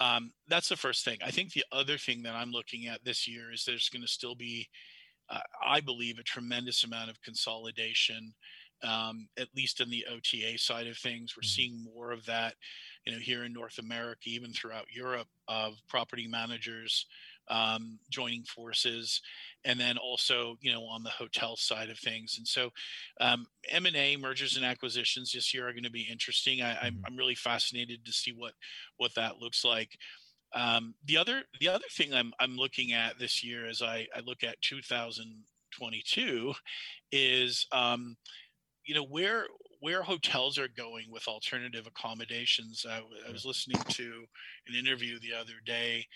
Um, 0.04 0.32
that's 0.48 0.68
the 0.68 0.76
first 0.76 1.04
thing. 1.04 1.18
I 1.24 1.30
think 1.30 1.52
the 1.52 1.64
other 1.72 1.96
thing 1.96 2.22
that 2.24 2.34
I'm 2.34 2.50
looking 2.50 2.88
at 2.88 3.04
this 3.04 3.26
year 3.26 3.52
is 3.52 3.64
there's 3.64 3.88
going 3.88 4.02
to 4.02 4.08
still 4.08 4.34
be, 4.34 4.68
uh, 5.30 5.40
I 5.66 5.80
believe, 5.80 6.18
a 6.18 6.22
tremendous 6.22 6.84
amount 6.84 7.10
of 7.10 7.22
consolidation 7.22 8.34
um, 8.82 9.28
at 9.38 9.48
least 9.56 9.80
in 9.80 9.88
the 9.88 10.04
OTA 10.10 10.58
side 10.58 10.86
of 10.86 10.98
things. 10.98 11.34
We're 11.36 11.40
mm-hmm. 11.40 11.46
seeing 11.46 11.84
more 11.84 12.12
of 12.12 12.24
that, 12.26 12.54
you 13.06 13.12
know, 13.12 13.18
here 13.18 13.44
in 13.44 13.52
North 13.52 13.78
America, 13.78 14.20
even 14.26 14.52
throughout 14.52 14.86
Europe, 14.92 15.28
of 15.48 15.74
property 15.88 16.26
managers 16.26 17.06
um, 17.48 17.98
joining 18.10 18.44
forces, 18.44 19.20
and 19.64 19.78
then 19.78 19.96
also, 19.96 20.56
you 20.60 20.72
know, 20.72 20.84
on 20.84 21.02
the 21.02 21.10
hotel 21.10 21.56
side 21.56 21.90
of 21.90 21.98
things. 21.98 22.36
And 22.38 22.46
so, 22.46 22.70
um, 23.20 23.46
M 23.70 23.86
and 23.86 23.96
A 23.96 24.16
mergers 24.16 24.56
and 24.56 24.64
acquisitions 24.64 25.32
this 25.32 25.54
year 25.54 25.68
are 25.68 25.72
going 25.72 25.84
to 25.84 25.90
be 25.90 26.08
interesting. 26.10 26.62
I, 26.62 26.74
mm-hmm. 26.74 26.86
I'm, 26.86 27.02
I'm 27.06 27.16
really 27.16 27.34
fascinated 27.34 28.04
to 28.04 28.12
see 28.12 28.32
what 28.32 28.52
what 28.96 29.14
that 29.14 29.38
looks 29.38 29.64
like. 29.64 29.96
Um, 30.54 30.94
the 31.04 31.16
other 31.16 31.42
the 31.60 31.68
other 31.68 31.84
thing 31.90 32.14
I'm 32.14 32.32
I'm 32.38 32.56
looking 32.56 32.92
at 32.92 33.18
this 33.18 33.42
year 33.42 33.66
as 33.66 33.82
I, 33.82 34.06
I 34.14 34.20
look 34.24 34.44
at 34.44 34.60
2022 34.62 36.54
is 37.10 37.66
um, 37.72 38.16
you 38.84 38.94
know 38.94 39.04
where 39.04 39.46
where 39.84 40.02
hotels 40.02 40.56
are 40.58 40.68
going 40.68 41.04
with 41.10 41.28
alternative 41.28 41.86
accommodations. 41.86 42.86
I, 42.88 43.02
I 43.28 43.30
was 43.30 43.44
listening 43.44 43.82
to 43.86 44.24
an 44.66 44.74
interview 44.74 45.18
the 45.20 45.38
other 45.38 45.60
day, 45.66 46.06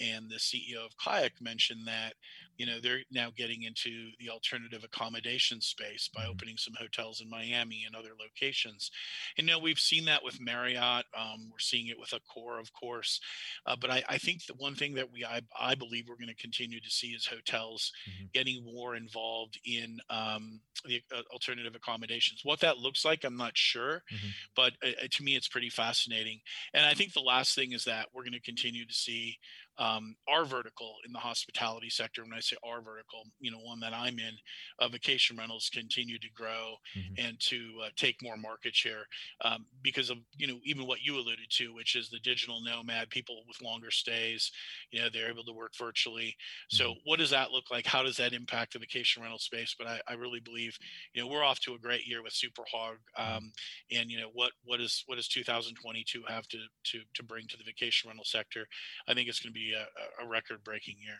and 0.00 0.30
the 0.30 0.36
CEO 0.36 0.86
of 0.86 0.96
Kayak 0.96 1.32
mentioned 1.38 1.86
that 1.86 2.14
you 2.56 2.64
know 2.64 2.78
they're 2.82 3.02
now 3.10 3.28
getting 3.36 3.64
into 3.64 4.08
the 4.18 4.30
alternative 4.30 4.82
accommodation 4.82 5.60
space 5.60 6.08
by 6.14 6.22
mm-hmm. 6.22 6.30
opening 6.30 6.56
some 6.56 6.72
hotels 6.78 7.20
in 7.20 7.28
Miami 7.28 7.84
and 7.86 7.94
other 7.94 8.12
locations. 8.18 8.90
And 9.36 9.46
now 9.46 9.58
we've 9.58 9.78
seen 9.78 10.06
that 10.06 10.24
with 10.24 10.40
Marriott. 10.40 11.04
Um, 11.16 11.50
we're 11.50 11.58
seeing 11.58 11.88
it 11.88 11.98
with 11.98 12.10
Accor, 12.10 12.58
of 12.58 12.72
course. 12.72 13.20
Uh, 13.66 13.76
but 13.78 13.90
I, 13.90 14.02
I, 14.08 14.18
think 14.18 14.46
the 14.46 14.54
one 14.54 14.74
thing 14.74 14.94
that 14.94 15.12
we 15.12 15.24
I, 15.24 15.42
I 15.60 15.74
believe 15.74 16.06
we're 16.08 16.16
going 16.16 16.34
to 16.34 16.42
continue 16.42 16.80
to 16.80 16.90
see 16.90 17.08
is 17.08 17.26
hotels 17.26 17.92
mm-hmm. 18.08 18.26
getting 18.32 18.64
more 18.64 18.96
involved 18.96 19.60
in 19.66 19.98
um, 20.08 20.60
the 20.84 21.02
uh, 21.14 21.22
alternative 21.32 21.74
accommodations. 21.74 22.40
What 22.44 22.60
that 22.60 22.78
looks 22.78 23.04
like, 23.04 23.17
I'm 23.24 23.36
not 23.36 23.56
sure, 23.56 24.02
mm-hmm. 24.12 24.28
but 24.54 24.72
uh, 24.82 25.06
to 25.10 25.22
me, 25.22 25.36
it's 25.36 25.48
pretty 25.48 25.70
fascinating. 25.70 26.40
And 26.74 26.84
I 26.84 26.94
think 26.94 27.12
the 27.12 27.20
last 27.20 27.54
thing 27.54 27.72
is 27.72 27.84
that 27.84 28.06
we're 28.12 28.22
going 28.22 28.32
to 28.32 28.40
continue 28.40 28.86
to 28.86 28.94
see 28.94 29.38
um, 29.78 30.16
our 30.28 30.44
vertical 30.44 30.94
in 31.06 31.12
the 31.12 31.18
hospitality 31.18 31.88
sector. 31.88 32.22
When 32.22 32.32
I 32.32 32.40
say 32.40 32.56
our 32.64 32.82
vertical, 32.82 33.24
you 33.40 33.50
know, 33.50 33.58
one 33.58 33.80
that 33.80 33.92
I'm 33.94 34.18
in, 34.18 34.32
uh, 34.80 34.88
vacation 34.88 35.36
rentals 35.36 35.70
continue 35.72 36.18
to 36.18 36.28
grow 36.34 36.74
mm-hmm. 36.96 37.26
and 37.26 37.40
to 37.40 37.72
uh, 37.84 37.88
take 37.96 38.16
more 38.22 38.36
market 38.36 38.74
share 38.74 39.04
um, 39.44 39.66
because 39.82 40.10
of 40.10 40.18
you 40.36 40.46
know 40.46 40.58
even 40.64 40.86
what 40.86 41.02
you 41.02 41.14
alluded 41.14 41.50
to, 41.50 41.74
which 41.74 41.94
is 41.94 42.10
the 42.10 42.18
digital 42.20 42.60
nomad, 42.62 43.10
people 43.10 43.42
with 43.46 43.62
longer 43.62 43.90
stays. 43.90 44.50
You 44.90 45.02
know, 45.02 45.08
they're 45.12 45.30
able 45.30 45.44
to 45.44 45.52
work 45.52 45.72
virtually. 45.78 46.34
So, 46.68 46.90
mm-hmm. 46.90 46.98
what 47.04 47.18
does 47.18 47.30
that 47.30 47.52
look 47.52 47.70
like? 47.70 47.86
How 47.86 48.02
does 48.02 48.16
that 48.16 48.32
impact 48.32 48.72
the 48.72 48.80
vacation 48.80 49.22
rental 49.22 49.38
space? 49.38 49.74
But 49.78 49.86
I, 49.86 50.00
I 50.08 50.14
really 50.14 50.40
believe, 50.40 50.76
you 51.14 51.22
know, 51.22 51.28
we're 51.28 51.44
off 51.44 51.60
to 51.60 51.74
a 51.74 51.78
great 51.78 52.06
year 52.06 52.22
with 52.22 52.32
Super 52.32 52.62
Hog, 52.70 52.96
mm-hmm. 53.18 53.36
um, 53.36 53.52
and 53.92 54.10
you 54.10 54.18
know 54.18 54.30
what 54.32 54.52
what 54.64 54.80
is 54.80 55.04
what 55.06 55.16
does 55.16 55.28
2022 55.28 56.22
have 56.28 56.48
to 56.48 56.58
to 56.84 57.00
to 57.14 57.22
bring 57.22 57.46
to 57.46 57.56
the 57.56 57.64
vacation 57.64 58.08
rental 58.08 58.24
sector? 58.24 58.66
I 59.06 59.14
think 59.14 59.28
it's 59.28 59.40
going 59.40 59.52
to 59.52 59.58
be 59.58 59.67
a, 59.72 60.24
a 60.24 60.28
record 60.28 60.62
breaking 60.64 60.96
year. 61.04 61.16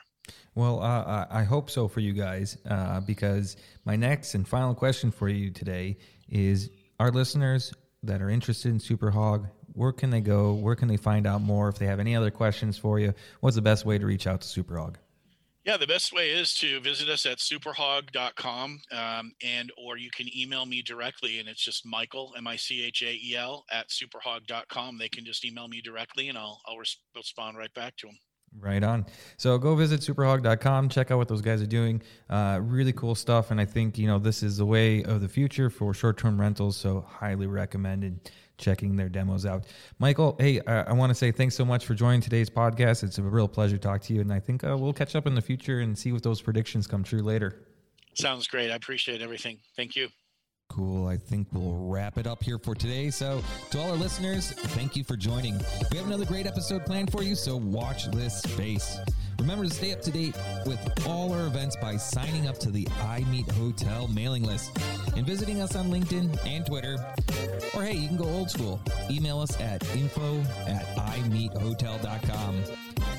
Well, 0.54 0.82
uh, 0.82 1.26
I 1.30 1.44
hope 1.44 1.70
so 1.70 1.88
for 1.88 2.00
you 2.00 2.12
guys 2.12 2.58
uh, 2.68 3.00
because 3.00 3.56
my 3.84 3.96
next 3.96 4.34
and 4.34 4.46
final 4.46 4.74
question 4.74 5.10
for 5.10 5.28
you 5.28 5.50
today 5.50 5.96
is 6.28 6.70
our 6.98 7.10
listeners 7.10 7.72
that 8.02 8.20
are 8.20 8.30
interested 8.30 8.70
in 8.70 8.78
Superhog, 8.78 9.48
where 9.72 9.92
can 9.92 10.10
they 10.10 10.20
go? 10.20 10.54
Where 10.54 10.74
can 10.74 10.88
they 10.88 10.96
find 10.96 11.26
out 11.26 11.42
more? 11.42 11.68
If 11.68 11.78
they 11.78 11.86
have 11.86 12.00
any 12.00 12.16
other 12.16 12.30
questions 12.30 12.76
for 12.76 12.98
you, 12.98 13.14
what's 13.40 13.56
the 13.56 13.62
best 13.62 13.86
way 13.86 13.98
to 13.98 14.06
reach 14.06 14.26
out 14.26 14.40
to 14.40 14.62
Superhog? 14.62 14.96
Yeah, 15.64 15.76
the 15.76 15.86
best 15.86 16.14
way 16.14 16.30
is 16.30 16.54
to 16.54 16.80
visit 16.80 17.10
us 17.10 17.26
at 17.26 17.38
superhog.com 17.38 18.80
um, 18.90 19.32
and 19.44 19.70
or 19.76 19.98
you 19.98 20.08
can 20.10 20.26
email 20.34 20.64
me 20.64 20.80
directly 20.80 21.40
and 21.40 21.48
it's 21.48 21.62
just 21.62 21.84
Michael, 21.84 22.32
M-I-C-H-A-E-L 22.38 23.66
at 23.70 23.88
superhog.com. 23.88 24.96
They 24.96 25.10
can 25.10 25.26
just 25.26 25.44
email 25.44 25.68
me 25.68 25.82
directly 25.82 26.30
and 26.30 26.38
I'll, 26.38 26.60
I'll 26.66 26.78
respond 27.14 27.58
right 27.58 27.72
back 27.74 27.96
to 27.98 28.06
them. 28.06 28.18
Right 28.60 28.82
on. 28.82 29.06
So 29.36 29.56
go 29.58 29.76
visit 29.76 30.00
superhog.com, 30.00 30.88
check 30.88 31.10
out 31.10 31.18
what 31.18 31.28
those 31.28 31.42
guys 31.42 31.62
are 31.62 31.66
doing. 31.66 32.02
Uh, 32.28 32.58
really 32.62 32.92
cool 32.92 33.14
stuff. 33.14 33.50
And 33.50 33.60
I 33.60 33.64
think, 33.64 33.98
you 33.98 34.06
know, 34.06 34.18
this 34.18 34.42
is 34.42 34.56
the 34.56 34.66
way 34.66 35.04
of 35.04 35.20
the 35.20 35.28
future 35.28 35.70
for 35.70 35.94
short 35.94 36.18
term 36.18 36.40
rentals. 36.40 36.76
So 36.76 37.04
highly 37.08 37.46
recommended 37.46 38.30
checking 38.58 38.96
their 38.96 39.08
demos 39.08 39.46
out. 39.46 39.66
Michael, 39.98 40.36
hey, 40.38 40.60
uh, 40.60 40.84
I 40.88 40.92
want 40.92 41.10
to 41.10 41.14
say 41.14 41.30
thanks 41.30 41.54
so 41.54 41.64
much 41.64 41.86
for 41.86 41.94
joining 41.94 42.20
today's 42.20 42.50
podcast. 42.50 43.04
It's 43.04 43.18
a 43.18 43.22
real 43.22 43.48
pleasure 43.48 43.76
to 43.76 43.82
talk 43.82 44.02
to 44.02 44.14
you. 44.14 44.20
And 44.20 44.32
I 44.32 44.40
think 44.40 44.64
uh, 44.64 44.76
we'll 44.76 44.92
catch 44.92 45.14
up 45.14 45.26
in 45.26 45.34
the 45.34 45.42
future 45.42 45.80
and 45.80 45.96
see 45.96 46.10
if 46.10 46.22
those 46.22 46.42
predictions 46.42 46.86
come 46.86 47.04
true 47.04 47.22
later. 47.22 47.64
Sounds 48.14 48.48
great. 48.48 48.70
I 48.70 48.74
appreciate 48.74 49.22
everything. 49.22 49.58
Thank 49.76 49.94
you. 49.94 50.08
Cool. 50.78 51.08
I 51.08 51.16
think 51.16 51.48
we'll 51.52 51.74
wrap 51.74 52.18
it 52.18 52.28
up 52.28 52.40
here 52.40 52.56
for 52.56 52.72
today. 52.72 53.10
So, 53.10 53.42
to 53.72 53.80
all 53.80 53.90
our 53.90 53.96
listeners, 53.96 54.52
thank 54.52 54.94
you 54.94 55.02
for 55.02 55.16
joining. 55.16 55.58
We 55.90 55.98
have 55.98 56.06
another 56.06 56.24
great 56.24 56.46
episode 56.46 56.86
planned 56.86 57.10
for 57.10 57.24
you, 57.24 57.34
so 57.34 57.56
watch 57.56 58.08
this 58.12 58.42
space. 58.42 58.96
Remember 59.40 59.64
to 59.64 59.70
stay 59.70 59.92
up 59.92 60.00
to 60.02 60.12
date 60.12 60.36
with 60.66 60.78
all 61.04 61.32
our 61.32 61.48
events 61.48 61.74
by 61.82 61.96
signing 61.96 62.46
up 62.46 62.58
to 62.58 62.70
the 62.70 62.86
I 63.02 63.24
Meet 63.28 63.50
Hotel 63.50 64.06
mailing 64.06 64.44
list 64.44 64.70
and 65.16 65.26
visiting 65.26 65.60
us 65.60 65.74
on 65.74 65.90
LinkedIn 65.90 66.38
and 66.46 66.64
Twitter. 66.64 66.96
Or 67.74 67.82
hey, 67.82 67.94
you 67.94 68.06
can 68.06 68.16
go 68.16 68.26
old 68.26 68.48
school. 68.48 68.80
Email 69.10 69.40
us 69.40 69.60
at 69.60 69.82
info 69.96 70.40
at 70.68 70.86
imeethotel.com. 70.94 72.62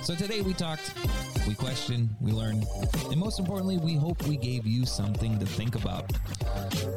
So 0.04 0.16
today 0.16 0.42
we 0.42 0.54
talked, 0.54 0.94
we 1.48 1.54
questioned, 1.54 2.10
we 2.20 2.32
learned, 2.32 2.66
and 3.12 3.18
most 3.18 3.40
importantly, 3.40 3.78
we 3.78 3.96
hope 3.96 4.22
we 4.28 4.38
gave 4.38 4.66
you 4.66 4.86
something 4.86 5.38
to 5.38 5.46
think 5.46 5.76
about. 5.76 6.12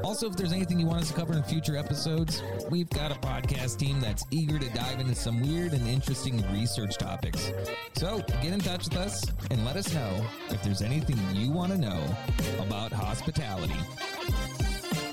Also, 0.03 0.31
if 0.31 0.37
there's 0.37 0.53
anything 0.53 0.81
you 0.81 0.87
want 0.87 1.03
us 1.03 1.09
to 1.09 1.15
cover 1.15 1.35
in 1.35 1.43
future 1.43 1.77
episodes, 1.77 2.43
we've 2.71 2.89
got 2.91 3.11
a 3.11 3.15
podcast 3.17 3.79
team 3.79 4.01
that's 4.01 4.25
eager 4.31 4.59
to 4.59 4.69
dive 4.71 4.99
into 4.99 5.15
some 5.15 5.43
weird 5.43 5.73
and 5.75 5.87
interesting 5.87 6.43
research 6.53 6.97
topics. 6.97 7.53
So 7.97 8.19
get 8.41 8.53
in 8.53 8.61
touch 8.61 8.85
with 8.85 8.97
us 8.97 9.25
and 9.51 9.65
let 9.65 9.77
us 9.77 9.93
know 9.93 10.25
if 10.49 10.63
there's 10.63 10.81
anything 10.81 11.19
you 11.35 11.51
want 11.51 11.73
to 11.73 11.79
know 11.79 12.03
about 12.61 12.93
hospitality. 12.93 13.75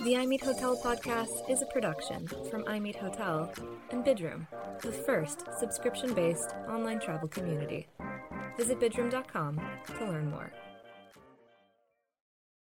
The 0.04 0.14
iMeet 0.14 0.42
Hotel 0.42 0.78
podcast 0.78 1.50
is 1.50 1.62
a 1.62 1.66
production 1.66 2.26
from 2.50 2.64
iMeet 2.64 2.96
Hotel 2.96 3.52
and 3.92 4.06
Bidroom, 4.06 4.48
the 4.82 4.94
first 4.94 5.44
subscription 5.60 6.14
based 6.14 6.56
online 6.70 7.02
travel 7.02 7.28
community. 7.28 7.86
Visit 8.58 8.80
bidroom.com 8.80 9.60
to 9.98 10.06
learn 10.06 10.30
more. 10.30 10.54